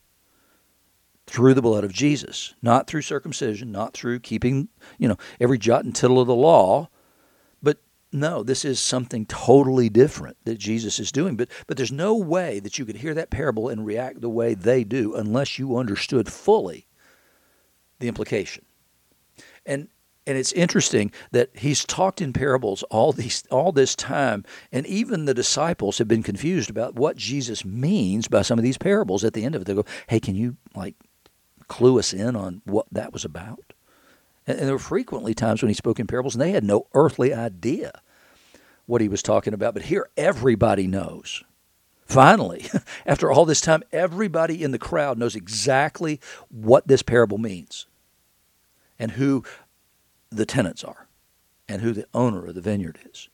through 1.28 1.54
the 1.54 1.62
blood 1.62 1.84
of 1.84 1.93
Jesus, 1.93 2.54
not 2.62 2.88
through 2.88 3.01
circumcision, 3.01 3.71
not 3.71 3.93
through 3.93 4.19
keeping, 4.19 4.67
you 4.97 5.08
know, 5.08 5.17
every 5.39 5.58
jot 5.58 5.84
and 5.84 5.95
tittle 5.95 6.19
of 6.19 6.28
the 6.28 6.36
law, 6.36 6.89
no, 8.15 8.41
this 8.43 8.65
is 8.65 8.80
something 8.80 9.25
totally 9.25 9.89
different 9.89 10.38
that 10.45 10.58
Jesus 10.58 10.99
is 10.99 11.12
doing. 11.12 11.36
But 11.36 11.49
but 11.67 11.78
there's 11.78 11.91
no 11.91 12.15
way 12.15 12.60
that 12.62 12.80
you 12.80 12.86
could 12.86 12.97
hear 12.97 13.13
that 13.13 13.30
parable 13.30 13.69
and 13.69 13.86
react 13.86 14.21
the 14.21 14.30
way 14.30 14.54
they 14.54 14.84
do 14.84 15.13
unless 15.13 15.60
you 15.60 15.78
understood 15.78 16.32
fully 16.32 16.88
the 17.99 18.08
implication. 18.08 18.65
And 19.65 19.89
and 20.28 20.38
it's 20.38 20.54
interesting 20.54 21.12
that 21.32 21.49
he's 21.54 21.86
talked 21.86 22.21
in 22.21 22.34
parables 22.34 22.84
all 22.84 23.12
these 23.12 23.43
all 23.51 23.71
this 23.71 23.95
time, 23.95 24.43
and 24.71 24.88
even 24.88 25.25
the 25.25 25.34
disciples 25.34 25.97
have 25.99 26.08
been 26.08 26.23
confused 26.23 26.69
about 26.69 26.95
what 26.95 27.15
Jesus 27.15 27.63
means 27.63 28.28
by 28.28 28.41
some 28.41 28.58
of 28.58 28.63
these 28.63 28.78
parables. 28.78 29.23
At 29.23 29.34
the 29.34 29.43
end 29.43 29.56
of 29.56 29.62
it, 29.62 29.65
they 29.65 29.75
go, 29.75 29.86
"Hey, 30.08 30.19
can 30.19 30.36
you 30.36 30.58
like 30.75 30.95
clue 31.67 31.99
us 31.99 32.13
in 32.13 32.36
on 32.36 32.62
what 32.65 32.88
that 32.91 33.13
was 33.13 33.25
about?" 33.25 33.73
And, 34.47 34.60
there 34.60 34.73
were 34.73 34.79
frequently 34.79 35.34
times 35.34 35.62
when 35.62 35.69
he 35.69 35.75
spoke 35.75 35.99
in 35.99 36.08
parables, 36.08 36.36
and 36.36 36.41
they 36.41 36.51
had 36.51 36.63
no 36.63 36.88
earthly 36.93 37.34
idea 37.34 38.01
what 38.86 39.01
he 39.01 39.08
was 39.08 39.23
talking 39.23 39.53
about. 39.53 39.73
But 39.73 39.84
here, 39.84 40.08
everybody 40.15 40.88
knows. 40.88 41.43
Finally, 42.05 42.67
after 43.05 43.31
all 43.31 43.45
this 43.45 43.62
time, 43.62 43.84
everybody 43.91 44.63
in 44.63 44.71
the 44.71 44.79
crowd 44.79 45.17
knows 45.17 45.36
exactly 45.36 46.19
what 46.49 46.88
this 46.88 47.01
parable 47.01 47.38
means 47.38 47.88
and 48.99 49.12
who 49.12 49.43
the 50.29 50.45
tenants 50.45 50.84
are 50.84 51.08
and 51.67 51.81
who 51.81 51.93
the 51.93 52.08
owner 52.13 52.45
of 52.45 52.55
the 52.55 52.62
vineyard 52.62 52.99
is. 53.12 53.29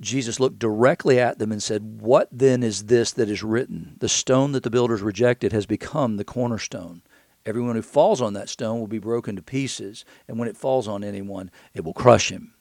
Jesus 0.00 0.40
looked 0.40 0.58
directly 0.58 1.18
at 1.18 1.38
them 1.38 1.50
and 1.52 1.62
said, 1.62 2.00
What 2.00 2.28
then 2.30 2.62
is 2.62 2.86
this 2.86 3.12
that 3.12 3.28
is 3.28 3.42
written? 3.42 3.96
The 3.98 4.08
stone 4.08 4.52
that 4.52 4.62
the 4.62 4.70
builders 4.70 5.02
rejected 5.02 5.52
has 5.52 5.66
become 5.66 6.16
the 6.16 6.24
cornerstone. 6.24 7.02
Everyone 7.46 7.76
who 7.76 7.82
falls 7.82 8.22
on 8.22 8.32
that 8.34 8.48
stone 8.48 8.80
will 8.80 8.86
be 8.86 8.98
broken 8.98 9.36
to 9.36 9.42
pieces, 9.42 10.04
and 10.26 10.38
when 10.38 10.48
it 10.48 10.56
falls 10.56 10.88
on 10.88 11.04
anyone, 11.04 11.50
it 11.74 11.84
will 11.84 11.92
crush 11.92 12.30
him. 12.30 12.54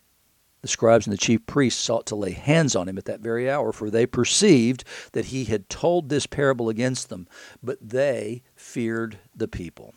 The 0.61 0.67
scribes 0.67 1.05
and 1.05 1.13
the 1.13 1.17
chief 1.17 1.45
priests 1.45 1.81
sought 1.81 2.05
to 2.07 2.15
lay 2.15 2.31
hands 2.31 2.75
on 2.75 2.87
him 2.87 2.97
at 2.97 3.05
that 3.05 3.19
very 3.19 3.49
hour, 3.49 3.73
for 3.73 3.89
they 3.89 4.05
perceived 4.05 4.85
that 5.11 5.25
he 5.25 5.45
had 5.45 5.69
told 5.69 6.07
this 6.07 6.25
parable 6.25 6.69
against 6.69 7.09
them, 7.09 7.27
but 7.61 7.77
they 7.81 8.43
feared 8.55 9.19
the 9.35 9.47
people. 9.47 9.93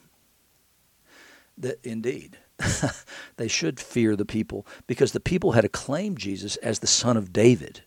That 1.56 1.78
indeed, 1.84 2.38
they 3.36 3.48
should 3.48 3.78
fear 3.78 4.16
the 4.16 4.24
people 4.24 4.66
because 4.86 5.12
the 5.12 5.20
people 5.20 5.52
had 5.52 5.64
acclaimed 5.64 6.18
Jesus 6.18 6.56
as 6.56 6.80
the 6.80 6.86
son 6.88 7.16
of 7.16 7.32
David 7.32 7.82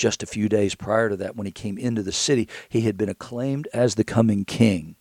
just 0.00 0.22
a 0.22 0.26
few 0.26 0.48
days 0.48 0.74
prior 0.74 1.10
to 1.10 1.16
that, 1.18 1.36
when 1.36 1.46
he 1.46 1.52
came 1.52 1.76
into 1.76 2.02
the 2.02 2.10
city, 2.10 2.48
he 2.70 2.80
had 2.80 2.96
been 2.96 3.10
acclaimed 3.10 3.68
as 3.74 3.94
the 3.94 4.02
coming 4.02 4.46
king, 4.46 4.96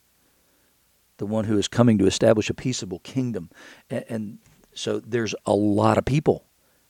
the 1.17 1.25
one 1.25 1.45
who 1.45 1.57
is 1.57 1.69
coming 1.69 1.97
to 1.97 2.05
establish 2.05 2.49
a 2.49 2.53
peaceable 2.53 2.99
kingdom. 2.99 3.49
And, 3.89 4.05
and 4.09 4.37
so 4.73 4.99
there's 4.99 5.33
a 5.45 5.53
lot 5.53 5.97
of 5.97 6.03
people 6.03 6.43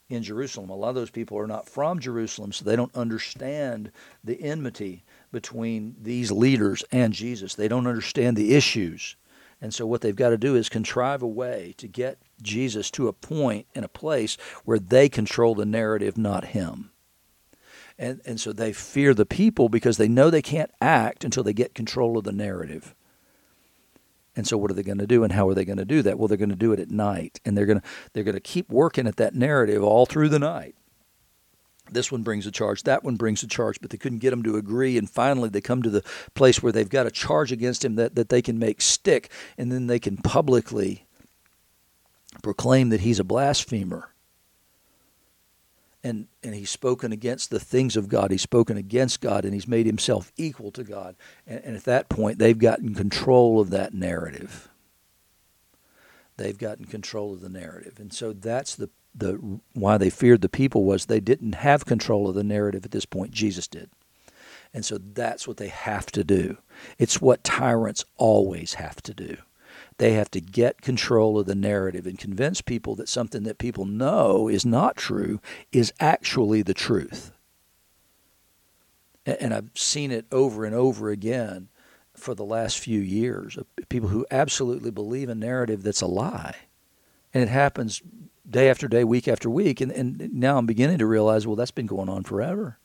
in 0.10 0.24
Jerusalem. 0.24 0.72
A 0.72 0.76
lot 0.76 0.90
of 0.90 0.96
those 0.96 1.12
people 1.12 1.38
are 1.38 1.46
not 1.46 1.70
from 1.70 2.00
Jerusalem, 2.00 2.52
so 2.52 2.66
they 2.66 2.76
don't 2.76 2.96
understand 2.96 3.92
the 4.24 4.42
enmity 4.42 5.04
between 5.32 5.96
these 6.02 6.32
leaders 6.32 6.84
and 6.92 7.14
Jesus. 7.14 7.54
They 7.54 7.68
don't 7.68 7.86
understand 7.86 8.36
the 8.36 8.56
issues. 8.56 9.18
And 9.62 9.72
so 9.72 9.86
what 9.86 10.02
they've 10.02 10.16
got 10.16 10.30
to 10.30 10.38
do 10.38 10.56
is 10.56 10.68
contrive 10.68 11.22
a 11.22 11.28
way 11.28 11.76
to 11.78 11.88
get 11.88 12.18
Jesus 12.42 12.90
to 12.92 13.08
a 13.08 13.14
point 13.14 13.68
in 13.76 13.84
a 13.84 13.90
place 13.90 14.36
where 14.66 14.80
they 14.80 15.10
control 15.10 15.54
the 15.54 15.66
narrative, 15.66 16.18
not 16.18 16.46
him 16.46 16.90
and 18.00 18.22
and 18.26 18.40
so 18.40 18.54
they 18.54 18.74
fear 18.74 19.14
the 19.14 19.26
people 19.26 19.70
because 19.70 19.98
they 19.98 20.08
know 20.08 20.30
they 20.30 20.42
can't 20.42 20.72
act 20.82 21.24
until 21.24 21.44
they 21.44 21.54
get 21.54 21.76
control 21.76 22.18
of 22.18 22.24
the 22.24 22.32
narrative. 22.32 22.96
And 24.36 24.48
so 24.48 24.58
what 24.58 24.72
are 24.72 24.74
they 24.74 24.84
going 24.84 25.00
to 25.00 25.08
do 25.08 25.24
and 25.24 25.34
how 25.34 25.50
are 25.50 25.54
they 25.54 25.66
going 25.66 25.80
to 25.80 25.86
do 25.86 26.02
that? 26.04 26.18
Well, 26.18 26.30
they're 26.30 26.38
going 26.38 26.50
to 26.50 26.56
do 26.56 26.72
it 26.72 26.80
at 26.80 26.90
night 26.90 27.42
and 27.44 27.58
they're 27.58 27.66
going 27.66 27.82
to 27.82 27.88
they're 28.14 28.24
going 28.24 28.36
to 28.36 28.42
keep 28.42 28.70
working 28.70 29.06
at 29.06 29.18
that 29.18 29.36
narrative 29.36 29.84
all 29.84 30.06
through 30.06 30.30
the 30.30 30.40
night. 30.40 30.76
This 31.92 32.12
one 32.12 32.24
brings 32.24 32.46
a 32.46 32.52
charge, 32.52 32.84
that 32.84 33.04
one 33.04 33.16
brings 33.16 33.44
a 33.44 33.48
charge, 33.48 33.82
but 33.82 33.90
they 33.90 33.98
couldn't 33.98 34.20
get 34.20 34.30
them 34.30 34.44
to 34.44 34.56
agree. 34.56 34.98
And 34.98 35.10
finally, 35.10 35.50
they 35.50 35.60
come 35.60 35.82
to 35.82 35.90
the 35.90 36.04
place 36.36 36.62
where 36.62 36.72
they've 36.72 36.88
got 36.88 37.08
a 37.08 37.12
charge 37.12 37.52
against 37.52 37.84
him 37.84 37.96
that, 37.96 38.14
that 38.16 38.30
they 38.30 38.44
can 38.44 38.60
make 38.60 38.80
stick, 38.80 39.32
and 39.58 39.72
then 39.72 39.88
they 39.88 39.98
can 39.98 40.18
publicly 40.18 41.08
proclaim 42.44 42.90
that 42.90 43.02
he's 43.02 43.20
a 43.20 43.24
blasphemer 43.24 44.14
and 46.04 46.28
and 46.44 46.56
he's 46.56 46.70
spoken 46.70 47.12
against 47.12 47.50
the 47.50 47.60
things 47.60 47.98
of 47.98 48.10
God. 48.10 48.32
He's 48.32 48.42
spoken 48.42 48.78
against 48.78 49.22
God, 49.22 49.46
and 49.46 49.54
he's 49.54 49.68
made 49.68 49.86
himself 49.86 50.32
equal 50.38 50.72
to 50.72 50.84
God. 50.84 51.16
And, 51.46 51.62
and, 51.64 51.76
at 51.76 51.84
that 51.84 52.10
point, 52.10 52.40
they've 52.40 52.58
gotten 52.58 52.96
control 52.96 53.60
of 53.60 53.70
that 53.72 53.94
narrative. 53.94 54.70
They've 56.38 56.58
gotten 56.58 56.86
control 56.86 57.34
of 57.34 57.42
the 57.42 57.50
narrative, 57.50 58.00
and 58.00 58.14
so 58.14 58.34
that's 58.34 58.76
the 58.76 58.90
the 59.14 59.60
why 59.74 59.98
they 59.98 60.10
feared 60.10 60.42
the 60.42 60.50
people 60.50 60.84
was 60.86 61.06
they 61.06 61.20
didn't 61.20 61.56
have 61.56 61.86
control 61.86 62.30
of 62.30 62.36
the 62.36 62.44
narrative 62.44 62.86
at 62.86 62.92
this 62.92 63.06
point. 63.06 63.32
Jesus 63.32 63.68
did. 63.68 63.90
And 64.74 64.86
so 64.86 65.00
that's 65.00 65.48
what 65.48 65.58
they 65.58 65.68
have 65.68 66.06
to 66.08 66.24
do. 66.24 66.58
It's 67.00 67.20
what 67.20 67.44
tyrants 67.44 68.06
always 68.18 68.76
have 68.76 69.02
to 69.02 69.14
do. 69.14 69.38
They 70.00 70.14
have 70.14 70.32
to 70.32 70.40
get 70.40 70.82
control 70.82 71.38
of 71.38 71.46
the 71.46 71.56
narrative 71.56 72.08
and 72.08 72.18
convince 72.18 72.62
people 72.62 72.96
that 72.96 73.10
something 73.10 73.44
that 73.44 73.58
people 73.58 73.86
know 73.86 74.48
is 74.48 74.66
not 74.66 74.96
true 74.96 75.42
is 75.74 75.94
actually 76.00 76.62
the 76.62 76.74
truth. 76.74 77.34
And 79.26 79.54
I've 79.54 79.70
seen 79.76 80.10
it 80.10 80.26
over 80.32 80.64
and 80.64 80.74
over 80.74 81.10
again 81.10 81.68
for 82.16 82.34
the 82.34 82.46
last 82.46 82.80
few 82.80 83.00
years 83.02 83.58
people 83.90 84.08
who 84.08 84.26
absolutely 84.32 84.90
believe 84.90 85.28
a 85.28 85.36
narrative 85.36 85.84
that's 85.84 86.02
a 86.02 86.08
lie. 86.08 86.56
And 87.34 87.44
it 87.44 87.50
happens 87.50 88.02
day 88.50 88.70
after 88.70 88.88
day, 88.88 89.04
week 89.04 89.28
after 89.28 89.50
week. 89.50 89.82
And, 89.82 89.92
and 89.92 90.34
now 90.34 90.58
I'm 90.58 90.66
beginning 90.66 91.00
to 91.00 91.06
realize, 91.06 91.46
well, 91.46 91.58
that's 91.58 91.72
been 91.72 91.86
going 91.86 92.08
on 92.08 92.24
forever 92.24 92.80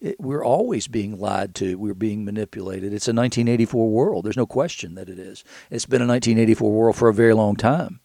it, 0.00 0.18
we're 0.18 0.44
always 0.44 0.88
being 0.88 1.18
lied 1.18 1.54
to. 1.56 1.76
We're 1.76 1.94
being 1.94 2.24
manipulated. 2.24 2.92
It's 2.92 3.08
a 3.08 3.12
1984 3.12 3.90
world. 3.90 4.24
There's 4.24 4.36
no 4.36 4.46
question 4.46 4.94
that 4.94 5.08
it 5.08 5.18
is. 5.18 5.44
It's 5.70 5.86
been 5.86 6.02
a 6.02 6.06
1984 6.06 6.72
world 6.72 6.96
for 6.96 7.08
a 7.08 7.14
very 7.14 7.34
long 7.34 7.56
time. 7.56 8.00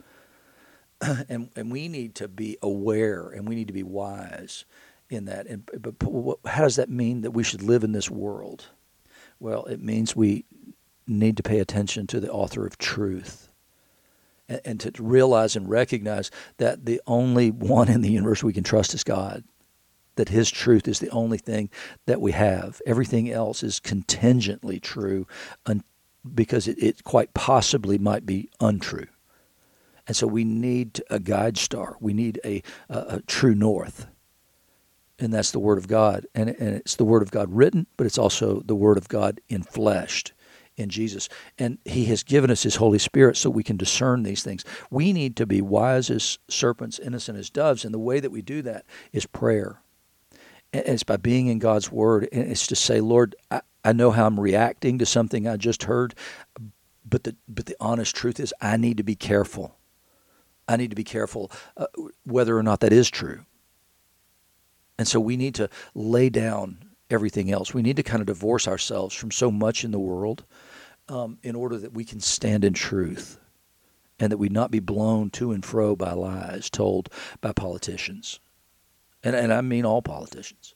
and, 1.30 1.50
and 1.56 1.72
we 1.72 1.88
need 1.88 2.16
to 2.16 2.28
be 2.28 2.58
aware 2.62 3.30
and 3.30 3.48
we 3.48 3.56
need 3.56 3.68
to 3.68 3.74
be 3.74 3.84
wise 3.84 4.66
in 5.10 5.26
that. 5.26 5.48
And, 5.48 5.70
but 5.80 5.96
how 6.46 6.64
does 6.64 6.76
that 6.76 6.90
mean 6.90 7.22
that 7.22 7.32
we 7.32 7.44
should 7.44 7.64
live 7.64 7.84
in 7.84 7.94
this 7.94 8.10
world? 8.10 8.68
Well, 9.40 9.66
it 9.66 9.82
means 9.82 10.16
we 10.16 10.46
need 11.08 11.38
to 11.38 11.44
pay 11.44 11.60
attention 11.60 12.08
to 12.08 12.20
the 12.20 12.32
author 12.32 12.66
of 12.66 12.78
truth 12.78 13.50
and, 14.50 14.62
and 14.66 14.80
to 14.82 14.92
realize 15.00 15.56
and 15.56 15.70
recognize 15.70 16.32
that 16.58 16.86
the 16.86 17.02
only 17.08 17.52
one 17.52 17.88
in 17.90 18.02
the 18.02 18.12
universe 18.12 18.44
we 18.44 18.54
can 18.54 18.64
trust 18.64 18.94
is 18.94 19.04
God 19.04 19.44
that 20.16 20.30
His 20.30 20.52
truth 20.52 20.88
is 20.88 21.00
the 21.00 21.10
only 21.10 21.38
thing 21.38 21.70
that 22.06 22.22
we 22.22 22.32
have. 22.32 22.82
Everything 22.86 23.32
else 23.32 23.64
is 23.64 23.80
contingently 23.80 24.80
true 24.80 25.28
because 26.34 26.68
it, 26.68 26.82
it 26.82 27.04
quite 27.04 27.34
possibly 27.34 27.98
might 27.98 28.26
be 28.26 28.50
untrue. 28.60 29.08
And 30.08 30.16
so 30.16 30.28
we 30.28 30.44
need 30.44 31.02
a 31.10 31.20
guide 31.20 31.58
star. 31.58 31.98
We 32.00 32.14
need 32.14 32.40
a, 32.46 32.62
a, 32.90 32.98
a 32.98 33.22
true 33.22 33.56
north. 33.56 34.08
And 35.18 35.34
that's 35.34 35.52
the 35.52 35.60
Word 35.60 35.78
of 35.78 35.88
God. 35.88 36.28
And, 36.36 36.50
and 36.50 36.76
it's 36.76 36.96
the 36.96 37.06
Word 37.06 37.22
of 37.22 37.32
God 37.32 37.52
written, 37.52 37.88
but 37.98 38.06
it's 38.06 38.18
also 38.18 38.62
the 38.62 38.76
Word 38.76 38.98
of 38.98 39.08
God 39.08 39.40
infleshed 39.50 40.32
in 40.76 40.90
Jesus. 40.90 41.30
And 41.58 41.78
He 41.86 42.06
has 42.06 42.22
given 42.22 42.52
us 42.52 42.64
His 42.64 42.76
Holy 42.76 43.00
Spirit 43.00 43.38
so 43.38 43.50
we 43.50 43.64
can 43.64 43.78
discern 43.78 44.24
these 44.24 44.44
things. 44.44 44.66
We 44.92 45.14
need 45.14 45.36
to 45.38 45.46
be 45.46 45.62
wise 45.62 46.10
as 46.10 46.38
serpents, 46.50 47.00
innocent 47.00 47.38
as 47.38 47.50
doves. 47.50 47.86
And 47.86 47.94
the 47.94 48.00
way 48.00 48.20
that 48.20 48.32
we 48.32 48.42
do 48.42 48.62
that 48.64 48.86
is 49.14 49.26
prayer. 49.26 49.82
And 50.76 50.94
it's 50.94 51.04
by 51.04 51.18
being 51.18 51.48
in 51.48 51.60
God's 51.60 51.92
Word. 51.92 52.28
And 52.32 52.52
it's 52.52 52.68
to 52.68 52.76
say, 52.76 53.00
Lord, 53.00 53.36
I, 53.50 53.62
I 53.84 53.94
know 53.94 54.12
how 54.12 54.26
I'm 54.28 54.40
reacting 54.40 54.98
to 55.00 55.06
something 55.06 55.48
I 55.48 55.58
just 55.58 55.84
heard, 55.84 56.16
but 57.06 57.24
the 57.24 57.36
but 57.48 57.66
the 57.66 57.76
honest 57.80 58.16
truth 58.16 58.40
is, 58.40 58.54
I 58.60 58.78
need 58.78 58.98
to 58.98 59.04
be 59.04 59.16
careful. 59.16 59.78
I 60.68 60.78
need 60.78 60.90
to 60.90 60.96
be 60.96 61.04
careful 61.04 61.52
uh, 61.78 61.86
whether 62.26 62.58
or 62.58 62.64
not 62.64 62.80
that 62.80 62.92
is 62.92 63.10
true. 63.10 63.46
And 64.98 65.08
so 65.08 65.20
we 65.20 65.38
need 65.38 65.56
to 65.56 65.70
lay 65.94 66.30
down 66.30 66.90
everything 67.10 67.52
else. 67.52 67.74
We 67.74 67.84
need 67.84 67.98
to 67.98 68.04
kind 68.04 68.22
of 68.22 68.28
divorce 68.28 68.68
ourselves 68.68 69.14
from 69.14 69.32
so 69.32 69.52
much 69.52 69.84
in 69.84 69.92
the 69.92 70.00
world 70.00 70.44
um, 71.08 71.38
in 71.44 71.56
order 71.56 71.78
that 71.78 71.94
we 71.94 72.04
can 72.04 72.20
stand 72.20 72.66
in 72.66 72.74
truth 72.74 73.40
and 74.20 74.32
that 74.32 74.38
we 74.38 74.50
not 74.50 74.72
be 74.72 74.80
blown 74.80 75.30
to 75.32 75.52
and 75.52 75.64
fro 75.64 75.96
by 75.96 76.14
lies 76.14 76.70
told 76.70 77.10
by 77.42 77.52
politicians 77.52 78.40
and, 79.26 79.36
and 79.36 79.52
I 79.52 79.62
mean 79.62 79.86
all 79.86 80.02
politicians. 80.02 80.76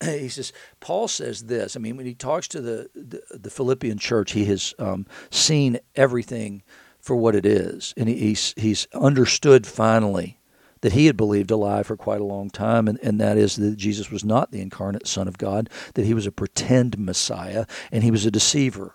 He 0.04 0.28
says, 0.28 0.52
Paul 0.78 1.08
says 1.08 1.44
this. 1.44 1.74
I 1.76 1.80
mean, 1.80 1.96
when 1.96 2.06
he 2.06 2.14
talks 2.14 2.46
to 2.48 2.60
the, 2.60 2.88
the, 2.94 3.20
the 3.36 3.50
Philippian 3.50 3.98
church, 3.98 4.30
he 4.30 4.44
has 4.44 4.72
um, 4.78 5.06
seen 5.28 5.80
everything 5.96 6.62
for 7.00 7.16
what 7.16 7.34
it 7.34 7.44
is. 7.44 7.94
And 7.96 8.08
he, 8.08 8.16
he's, 8.16 8.54
he's 8.56 8.86
understood 8.94 9.66
finally 9.66 10.38
that 10.82 10.92
he 10.92 11.06
had 11.06 11.16
believed 11.16 11.50
a 11.50 11.56
lie 11.56 11.82
for 11.82 11.96
quite 11.96 12.20
a 12.20 12.24
long 12.24 12.50
time, 12.50 12.86
and, 12.86 13.00
and 13.02 13.20
that 13.20 13.36
is 13.36 13.56
that 13.56 13.76
Jesus 13.76 14.12
was 14.12 14.24
not 14.24 14.52
the 14.52 14.60
incarnate 14.60 15.08
Son 15.08 15.26
of 15.26 15.36
God, 15.36 15.68
that 15.94 16.06
he 16.06 16.14
was 16.14 16.26
a 16.26 16.32
pretend 16.32 16.96
Messiah, 16.96 17.66
and 17.90 18.04
he 18.04 18.12
was 18.12 18.24
a 18.24 18.30
deceiver 18.30 18.94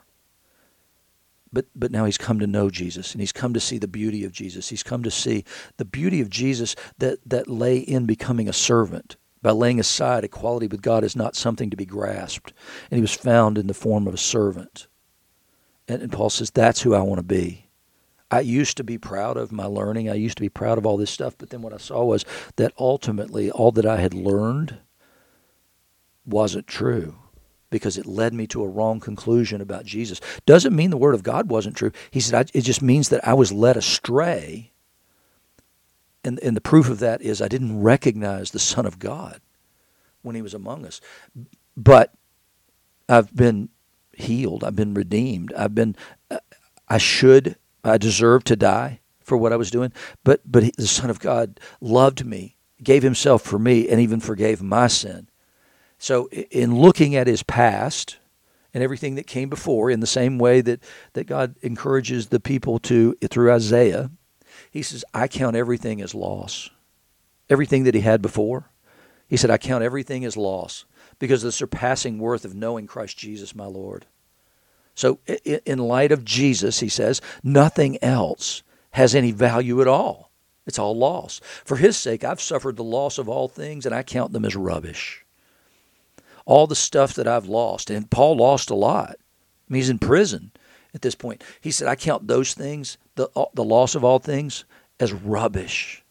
but 1.53 1.67
but 1.75 1.91
now 1.91 2.05
he's 2.05 2.17
come 2.17 2.39
to 2.39 2.47
know 2.47 2.69
Jesus 2.69 3.13
and 3.13 3.21
he's 3.21 3.31
come 3.31 3.53
to 3.53 3.59
see 3.59 3.77
the 3.77 3.87
beauty 3.87 4.25
of 4.25 4.31
Jesus. 4.31 4.69
He's 4.69 4.83
come 4.83 5.03
to 5.03 5.11
see 5.11 5.45
the 5.77 5.85
beauty 5.85 6.19
of 6.19 6.29
Jesus 6.29 6.75
that 6.97 7.19
that 7.25 7.47
lay 7.47 7.77
in 7.77 8.05
becoming 8.05 8.49
a 8.49 8.53
servant. 8.53 9.15
By 9.41 9.51
laying 9.51 9.79
aside 9.79 10.23
equality 10.23 10.67
with 10.67 10.81
God 10.81 11.03
is 11.03 11.15
not 11.15 11.35
something 11.35 11.69
to 11.69 11.77
be 11.77 11.85
grasped. 11.85 12.53
And 12.89 12.97
he 12.97 13.01
was 13.01 13.13
found 13.13 13.57
in 13.57 13.67
the 13.67 13.73
form 13.73 14.07
of 14.07 14.13
a 14.13 14.17
servant. 14.17 14.87
And, 15.85 16.01
and 16.01 16.11
Paul 16.11 16.29
says, 16.29 16.49
That's 16.49 16.81
who 16.81 16.95
I 16.95 17.01
want 17.01 17.19
to 17.19 17.23
be. 17.23 17.69
I 18.31 18.39
used 18.39 18.77
to 18.77 18.83
be 18.83 18.97
proud 18.97 19.37
of 19.37 19.51
my 19.51 19.65
learning. 19.65 20.09
I 20.09 20.13
used 20.15 20.37
to 20.37 20.41
be 20.41 20.49
proud 20.49 20.77
of 20.77 20.85
all 20.85 20.97
this 20.97 21.11
stuff. 21.11 21.37
But 21.37 21.49
then 21.49 21.61
what 21.61 21.73
I 21.73 21.77
saw 21.77 22.05
was 22.05 22.25
that 22.55 22.73
ultimately 22.79 23.51
all 23.51 23.71
that 23.73 23.85
I 23.85 23.97
had 23.97 24.13
learned 24.13 24.77
wasn't 26.25 26.65
true 26.65 27.15
because 27.73 27.97
it 27.97 28.05
led 28.05 28.33
me 28.33 28.47
to 28.47 28.63
a 28.63 28.67
wrong 28.67 29.01
conclusion 29.01 29.59
about 29.59 29.83
Jesus. 29.83 30.21
Doesn't 30.45 30.75
mean 30.75 30.91
the 30.91 30.97
Word 30.97 31.15
of 31.15 31.23
God 31.23 31.49
wasn't 31.49 31.75
true. 31.75 31.91
He 32.11 32.21
said, 32.21 32.51
it 32.53 32.61
just 32.61 32.81
means 32.81 33.09
that 33.09 33.27
I 33.27 33.33
was 33.33 33.51
led 33.51 33.75
astray. 33.75 34.71
And, 36.23 36.39
and 36.39 36.55
the 36.55 36.61
proof 36.61 36.87
of 36.87 36.99
that 36.99 37.21
is 37.21 37.41
I 37.41 37.47
didn't 37.47 37.81
recognize 37.81 38.51
the 38.51 38.59
Son 38.59 38.85
of 38.85 38.99
God 38.99 39.41
when 40.21 40.35
He 40.35 40.41
was 40.41 40.53
among 40.53 40.85
us. 40.85 41.01
But 41.75 42.13
I've 43.09 43.35
been 43.35 43.69
healed, 44.13 44.63
I've 44.63 44.75
been 44.75 44.93
redeemed, 44.93 45.51
I've 45.53 45.75
been, 45.75 45.95
uh, 46.31 46.37
I 46.87 46.99
should, 46.99 47.57
I 47.83 47.97
deserve 47.97 48.43
to 48.45 48.55
die 48.55 48.99
for 49.19 49.35
what 49.35 49.51
I 49.51 49.57
was 49.57 49.71
doing. 49.71 49.91
But, 50.23 50.41
but 50.45 50.63
the 50.77 50.87
Son 50.87 51.09
of 51.09 51.19
God 51.19 51.59
loved 51.81 52.25
me 52.25 52.57
gave 52.83 53.03
himself 53.03 53.41
for 53.41 53.57
me 53.57 53.87
and 53.89 53.99
even 53.99 54.19
forgave 54.19 54.61
my 54.61 54.87
sin. 54.87 55.27
So, 56.03 56.27
in 56.27 56.75
looking 56.75 57.15
at 57.15 57.27
his 57.27 57.43
past 57.43 58.17
and 58.73 58.83
everything 58.83 59.15
that 59.15 59.25
came 59.25 59.47
before, 59.47 59.89
in 59.89 60.01
the 60.01 60.05
same 60.05 60.37
way 60.37 60.59
that, 60.59 60.83
that 61.13 61.27
God 61.27 61.55
encourages 61.61 62.27
the 62.27 62.41
people 62.41 62.77
to 62.79 63.15
through 63.29 63.53
Isaiah, 63.53 64.11
he 64.69 64.81
says, 64.81 65.05
I 65.13 65.29
count 65.29 65.55
everything 65.55 66.01
as 66.01 66.13
loss. 66.13 66.69
Everything 67.49 67.85
that 67.85 67.95
he 67.95 68.01
had 68.01 68.21
before. 68.21 68.69
He 69.29 69.37
said, 69.37 69.49
I 69.49 69.57
count 69.57 69.81
everything 69.81 70.25
as 70.25 70.35
loss 70.35 70.83
because 71.19 71.41
of 71.41 71.47
the 71.47 71.51
surpassing 71.53 72.19
worth 72.19 72.43
of 72.43 72.53
knowing 72.53 72.85
Christ 72.85 73.17
Jesus, 73.17 73.55
my 73.55 73.67
Lord. 73.67 74.05
So, 74.95 75.19
in 75.63 75.79
light 75.79 76.11
of 76.11 76.25
Jesus, 76.25 76.81
he 76.81 76.89
says, 76.89 77.21
nothing 77.45 77.97
else 78.03 78.61
has 78.91 79.15
any 79.15 79.31
value 79.31 79.79
at 79.79 79.87
all. 79.87 80.31
It's 80.65 80.79
all 80.79 80.97
loss. 80.97 81.39
For 81.63 81.77
his 81.77 81.95
sake, 81.95 82.25
I've 82.25 82.41
suffered 82.41 82.75
the 82.75 82.83
loss 82.83 83.17
of 83.17 83.29
all 83.29 83.47
things, 83.47 83.85
and 83.85 83.95
I 83.95 84.03
count 84.03 84.33
them 84.33 84.43
as 84.43 84.57
rubbish. 84.57 85.22
All 86.45 86.67
the 86.67 86.75
stuff 86.75 87.13
that 87.13 87.27
I've 87.27 87.45
lost, 87.45 87.89
and 87.89 88.09
Paul 88.09 88.37
lost 88.37 88.69
a 88.69 88.75
lot. 88.75 89.11
I 89.11 89.73
mean, 89.73 89.79
he's 89.79 89.89
in 89.89 89.99
prison 89.99 90.51
at 90.93 91.01
this 91.01 91.15
point. 91.15 91.43
He 91.61 91.71
said, 91.71 91.87
I 91.87 91.95
count 91.95 92.27
those 92.27 92.53
things, 92.53 92.97
the, 93.15 93.29
the 93.53 93.63
loss 93.63 93.95
of 93.95 94.03
all 94.03 94.19
things, 94.19 94.65
as 94.99 95.13
rubbish 95.13 96.03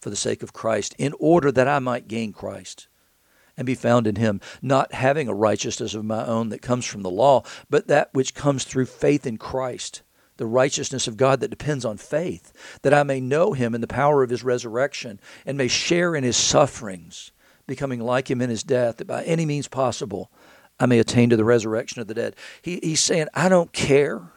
for 0.00 0.10
the 0.10 0.16
sake 0.16 0.42
of 0.42 0.52
Christ, 0.52 0.94
in 0.98 1.14
order 1.18 1.52
that 1.52 1.68
I 1.68 1.78
might 1.78 2.08
gain 2.08 2.32
Christ 2.32 2.88
and 3.56 3.66
be 3.66 3.74
found 3.74 4.06
in 4.06 4.16
him, 4.16 4.40
not 4.62 4.94
having 4.94 5.28
a 5.28 5.34
righteousness 5.34 5.94
of 5.94 6.04
my 6.04 6.24
own 6.24 6.48
that 6.48 6.62
comes 6.62 6.86
from 6.86 7.02
the 7.02 7.10
law, 7.10 7.42
but 7.68 7.88
that 7.88 8.08
which 8.14 8.34
comes 8.34 8.64
through 8.64 8.86
faith 8.86 9.26
in 9.26 9.36
Christ, 9.36 10.00
the 10.38 10.46
righteousness 10.46 11.06
of 11.06 11.18
God 11.18 11.40
that 11.40 11.50
depends 11.50 11.84
on 11.84 11.98
faith, 11.98 12.54
that 12.80 12.94
I 12.94 13.02
may 13.02 13.20
know 13.20 13.52
him 13.52 13.74
in 13.74 13.82
the 13.82 13.86
power 13.86 14.22
of 14.22 14.30
his 14.30 14.42
resurrection 14.42 15.20
and 15.44 15.58
may 15.58 15.68
share 15.68 16.14
in 16.14 16.24
his 16.24 16.38
sufferings, 16.38 17.32
becoming 17.70 18.00
like 18.00 18.30
him 18.30 18.42
in 18.42 18.50
his 18.50 18.62
death, 18.62 18.98
that 18.98 19.06
by 19.06 19.22
any 19.22 19.46
means 19.46 19.68
possible 19.68 20.30
I 20.78 20.86
may 20.86 20.98
attain 20.98 21.30
to 21.30 21.36
the 21.36 21.44
resurrection 21.44 22.00
of 22.00 22.08
the 22.08 22.14
dead. 22.14 22.36
He, 22.60 22.80
he's 22.82 23.00
saying, 23.00 23.28
I 23.32 23.48
don't 23.48 23.72
care 23.72 24.32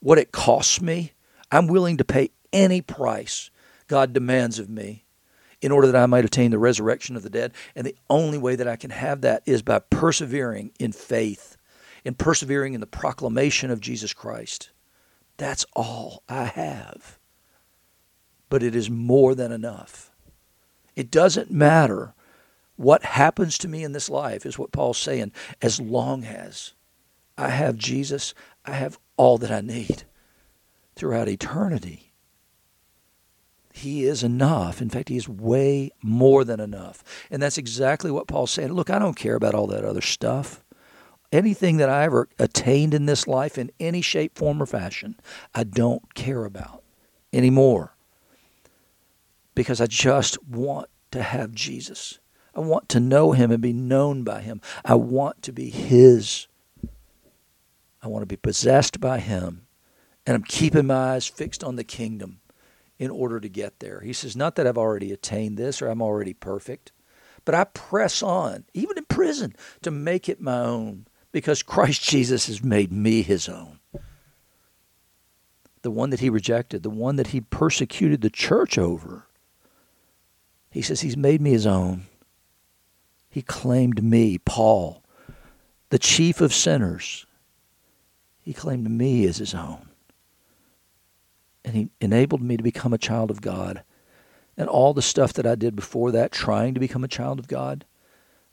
what 0.00 0.18
it 0.18 0.32
costs 0.32 0.80
me. 0.82 1.12
I'm 1.50 1.68
willing 1.68 1.96
to 1.98 2.04
pay 2.04 2.30
any 2.52 2.80
price 2.80 3.50
God 3.86 4.12
demands 4.12 4.58
of 4.58 4.68
me 4.68 5.04
in 5.60 5.70
order 5.70 5.86
that 5.86 6.02
I 6.02 6.06
might 6.06 6.24
attain 6.24 6.50
the 6.50 6.58
resurrection 6.58 7.14
of 7.14 7.22
the 7.22 7.30
dead. 7.30 7.52
And 7.76 7.86
the 7.86 7.96
only 8.10 8.38
way 8.38 8.56
that 8.56 8.66
I 8.66 8.76
can 8.76 8.90
have 8.90 9.20
that 9.20 9.42
is 9.46 9.62
by 9.62 9.78
persevering 9.78 10.72
in 10.80 10.92
faith, 10.92 11.56
in 12.04 12.14
persevering 12.14 12.74
in 12.74 12.80
the 12.80 12.86
proclamation 12.86 13.70
of 13.70 13.80
Jesus 13.80 14.12
Christ. 14.12 14.70
That's 15.36 15.64
all 15.76 16.22
I 16.28 16.44
have. 16.44 17.18
But 18.48 18.62
it 18.62 18.74
is 18.74 18.90
more 18.90 19.34
than 19.34 19.52
enough. 19.52 20.10
It 20.96 21.10
doesn't 21.10 21.50
matter 21.50 22.14
what 22.76 23.04
happens 23.04 23.58
to 23.58 23.68
me 23.68 23.84
in 23.84 23.92
this 23.92 24.10
life, 24.10 24.44
is 24.46 24.58
what 24.58 24.72
Paul's 24.72 24.98
saying, 24.98 25.32
as 25.60 25.80
long 25.80 26.24
as 26.24 26.74
I 27.36 27.48
have 27.48 27.76
Jesus, 27.76 28.34
I 28.64 28.72
have 28.72 28.98
all 29.16 29.38
that 29.38 29.50
I 29.50 29.60
need 29.60 30.04
throughout 30.94 31.28
eternity. 31.28 32.12
He 33.72 34.04
is 34.04 34.22
enough. 34.22 34.82
In 34.82 34.90
fact, 34.90 35.08
He 35.08 35.16
is 35.16 35.28
way 35.28 35.90
more 36.02 36.44
than 36.44 36.60
enough. 36.60 37.02
And 37.30 37.42
that's 37.42 37.58
exactly 37.58 38.10
what 38.10 38.28
Paul's 38.28 38.50
saying. 38.50 38.72
Look, 38.72 38.90
I 38.90 38.98
don't 38.98 39.16
care 39.16 39.34
about 39.34 39.54
all 39.54 39.66
that 39.68 39.84
other 39.84 40.02
stuff. 40.02 40.62
Anything 41.32 41.78
that 41.78 41.88
I 41.88 42.04
ever 42.04 42.28
attained 42.38 42.92
in 42.92 43.06
this 43.06 43.26
life 43.26 43.56
in 43.56 43.70
any 43.80 44.02
shape, 44.02 44.36
form, 44.36 44.62
or 44.62 44.66
fashion, 44.66 45.18
I 45.54 45.64
don't 45.64 46.14
care 46.14 46.44
about 46.44 46.82
anymore. 47.32 47.96
Because 49.54 49.80
I 49.80 49.86
just 49.86 50.42
want 50.44 50.88
to 51.12 51.22
have 51.22 51.52
Jesus. 51.52 52.18
I 52.54 52.60
want 52.60 52.88
to 52.90 53.00
know 53.00 53.32
Him 53.32 53.50
and 53.50 53.62
be 53.62 53.72
known 53.72 54.24
by 54.24 54.40
Him. 54.40 54.60
I 54.84 54.94
want 54.94 55.42
to 55.42 55.52
be 55.52 55.70
His. 55.70 56.46
I 58.02 58.08
want 58.08 58.22
to 58.22 58.26
be 58.26 58.36
possessed 58.36 59.00
by 59.00 59.18
Him. 59.18 59.66
And 60.26 60.36
I'm 60.36 60.44
keeping 60.44 60.86
my 60.86 61.14
eyes 61.14 61.26
fixed 61.26 61.64
on 61.64 61.76
the 61.76 61.84
kingdom 61.84 62.40
in 62.98 63.10
order 63.10 63.40
to 63.40 63.48
get 63.48 63.80
there. 63.80 64.00
He 64.00 64.12
says, 64.12 64.36
Not 64.36 64.54
that 64.56 64.66
I've 64.66 64.78
already 64.78 65.12
attained 65.12 65.56
this 65.56 65.82
or 65.82 65.88
I'm 65.88 66.02
already 66.02 66.34
perfect, 66.34 66.92
but 67.44 67.54
I 67.54 67.64
press 67.64 68.22
on, 68.22 68.64
even 68.74 68.96
in 68.96 69.04
prison, 69.06 69.56
to 69.82 69.90
make 69.90 70.28
it 70.28 70.40
my 70.40 70.58
own 70.58 71.06
because 71.32 71.62
Christ 71.62 72.02
Jesus 72.08 72.46
has 72.46 72.62
made 72.62 72.92
me 72.92 73.22
his 73.22 73.48
own. 73.48 73.80
The 75.82 75.90
one 75.90 76.10
that 76.10 76.20
he 76.20 76.30
rejected, 76.30 76.84
the 76.84 76.90
one 76.90 77.16
that 77.16 77.28
he 77.28 77.40
persecuted 77.40 78.20
the 78.20 78.30
church 78.30 78.78
over. 78.78 79.26
He 80.70 80.80
says, 80.80 81.00
He's 81.00 81.16
made 81.16 81.40
me 81.40 81.50
his 81.50 81.66
own. 81.66 82.04
He 83.32 83.42
claimed 83.42 84.04
me, 84.04 84.38
Paul, 84.38 85.02
the 85.88 85.98
chief 85.98 86.40
of 86.40 86.54
sinners. 86.54 87.26
He 88.40 88.52
claimed 88.52 88.88
me 88.88 89.26
as 89.26 89.38
his 89.38 89.54
own 89.54 89.88
and 91.64 91.74
He 91.74 91.90
enabled 92.00 92.42
me 92.42 92.56
to 92.56 92.62
become 92.62 92.92
a 92.92 92.98
child 92.98 93.30
of 93.30 93.40
God. 93.40 93.82
And 94.56 94.68
all 94.68 94.92
the 94.92 95.02
stuff 95.02 95.32
that 95.34 95.46
I 95.46 95.54
did 95.54 95.74
before 95.74 96.12
that, 96.12 96.32
trying 96.32 96.74
to 96.74 96.80
become 96.80 97.04
a 97.04 97.08
child 97.08 97.38
of 97.38 97.48
God, 97.48 97.84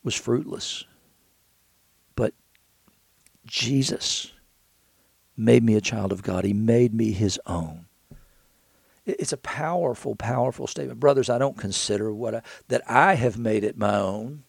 was 0.04 0.15
fruitless. 0.15 0.86
But 2.15 2.34
Jesus 3.46 4.32
made 5.36 5.63
me 5.63 5.76
a 5.76 5.82
child 5.82 6.12
of 6.12 6.24
God. 6.24 6.46
He 6.46 6.54
made 6.54 6.94
me 6.94 7.12
His 7.12 7.39
own. 7.46 7.86
It's 9.06 9.34
a 9.34 9.38
powerful, 9.38 10.15
powerful 10.15 10.68
statement. 10.68 11.00
Brothers, 11.00 11.30
I 11.30 11.39
don't 11.39 11.58
consider 11.58 12.13
what 12.13 12.36
I, 12.36 12.42
that 12.68 12.84
I 12.88 13.15
have 13.15 13.38
made 13.38 13.63
it 13.63 13.78
my 13.78 13.96
own. 13.96 14.44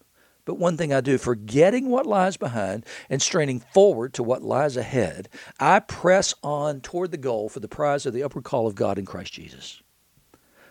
But 0.50 0.58
one 0.58 0.76
thing 0.76 0.92
I 0.92 1.00
do, 1.00 1.16
forgetting 1.16 1.90
what 1.90 2.06
lies 2.06 2.36
behind 2.36 2.84
and 3.08 3.22
straining 3.22 3.60
forward 3.60 4.12
to 4.14 4.24
what 4.24 4.42
lies 4.42 4.76
ahead, 4.76 5.28
I 5.60 5.78
press 5.78 6.34
on 6.42 6.80
toward 6.80 7.12
the 7.12 7.18
goal 7.18 7.48
for 7.48 7.60
the 7.60 7.68
prize 7.68 8.04
of 8.04 8.12
the 8.12 8.24
upward 8.24 8.42
call 8.42 8.66
of 8.66 8.74
God 8.74 8.98
in 8.98 9.06
Christ 9.06 9.32
Jesus. 9.32 9.80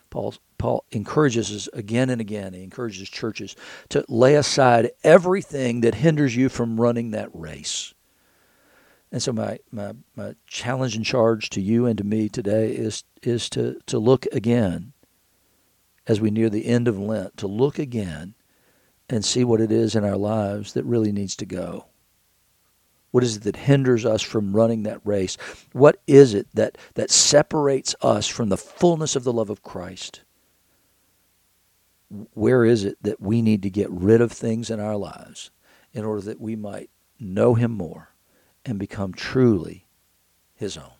Paul, 0.09 0.35
Paul 0.57 0.83
encourages 0.91 1.55
us 1.55 1.69
again 1.71 2.09
and 2.09 2.19
again, 2.19 2.51
he 2.51 2.61
encourages 2.61 3.07
churches 3.07 3.55
to 3.87 4.03
lay 4.09 4.35
aside 4.35 4.91
everything 5.01 5.79
that 5.79 5.95
hinders 5.95 6.35
you 6.35 6.49
from 6.49 6.81
running 6.81 7.11
that 7.11 7.29
race. 7.31 7.93
And 9.13 9.23
so 9.23 9.31
my, 9.31 9.59
my, 9.71 9.93
my 10.13 10.35
challenge 10.45 10.97
and 10.97 11.05
charge 11.05 11.49
to 11.51 11.61
you 11.61 11.85
and 11.85 11.97
to 11.99 12.03
me 12.03 12.27
today 12.27 12.73
is, 12.73 13.05
is 13.23 13.49
to, 13.51 13.79
to 13.85 13.97
look 13.97 14.25
again 14.33 14.91
as 16.05 16.19
we 16.19 16.31
near 16.31 16.49
the 16.49 16.65
end 16.65 16.89
of 16.89 16.99
Lent, 16.99 17.37
to 17.37 17.47
look 17.47 17.79
again 17.79 18.35
and 19.09 19.25
see 19.25 19.43
what 19.43 19.61
it 19.61 19.71
is 19.71 19.95
in 19.95 20.03
our 20.03 20.17
lives 20.17 20.73
that 20.73 20.85
really 20.85 21.11
needs 21.11 21.35
to 21.37 21.45
go. 21.45 21.85
What 23.11 23.23
is 23.23 23.37
it 23.37 23.43
that 23.43 23.55
hinders 23.55 24.05
us 24.05 24.21
from 24.21 24.55
running 24.55 24.83
that 24.83 25.01
race? 25.03 25.35
What 25.71 26.01
is 26.05 26.35
it 26.35 26.47
that, 26.53 26.77
that 26.93 27.09
separates 27.09 27.95
us 28.01 28.27
from 28.27 28.49
the 28.49 28.57
fullness 28.57 29.15
of 29.15 29.23
the 29.23 29.33
love 29.33 29.49
of 29.49 29.63
Christ? 29.63 30.21
Where 32.33 32.65
is 32.65 32.85
it 32.85 32.97
that 33.01 33.19
we 33.19 33.41
need 33.41 33.63
to 33.63 33.69
get 33.69 33.89
rid 33.89 34.21
of 34.21 34.31
things 34.31 34.69
in 34.69 34.79
our 34.79 34.95
lives 34.95 35.49
in 35.91 36.05
order 36.05 36.21
that 36.21 36.39
we 36.39 36.55
might 36.55 36.89
know 37.19 37.55
Him 37.55 37.71
more 37.71 38.13
and 38.63 38.77
become 38.77 39.13
truly 39.13 39.87
His 40.53 40.77
own? 40.77 40.98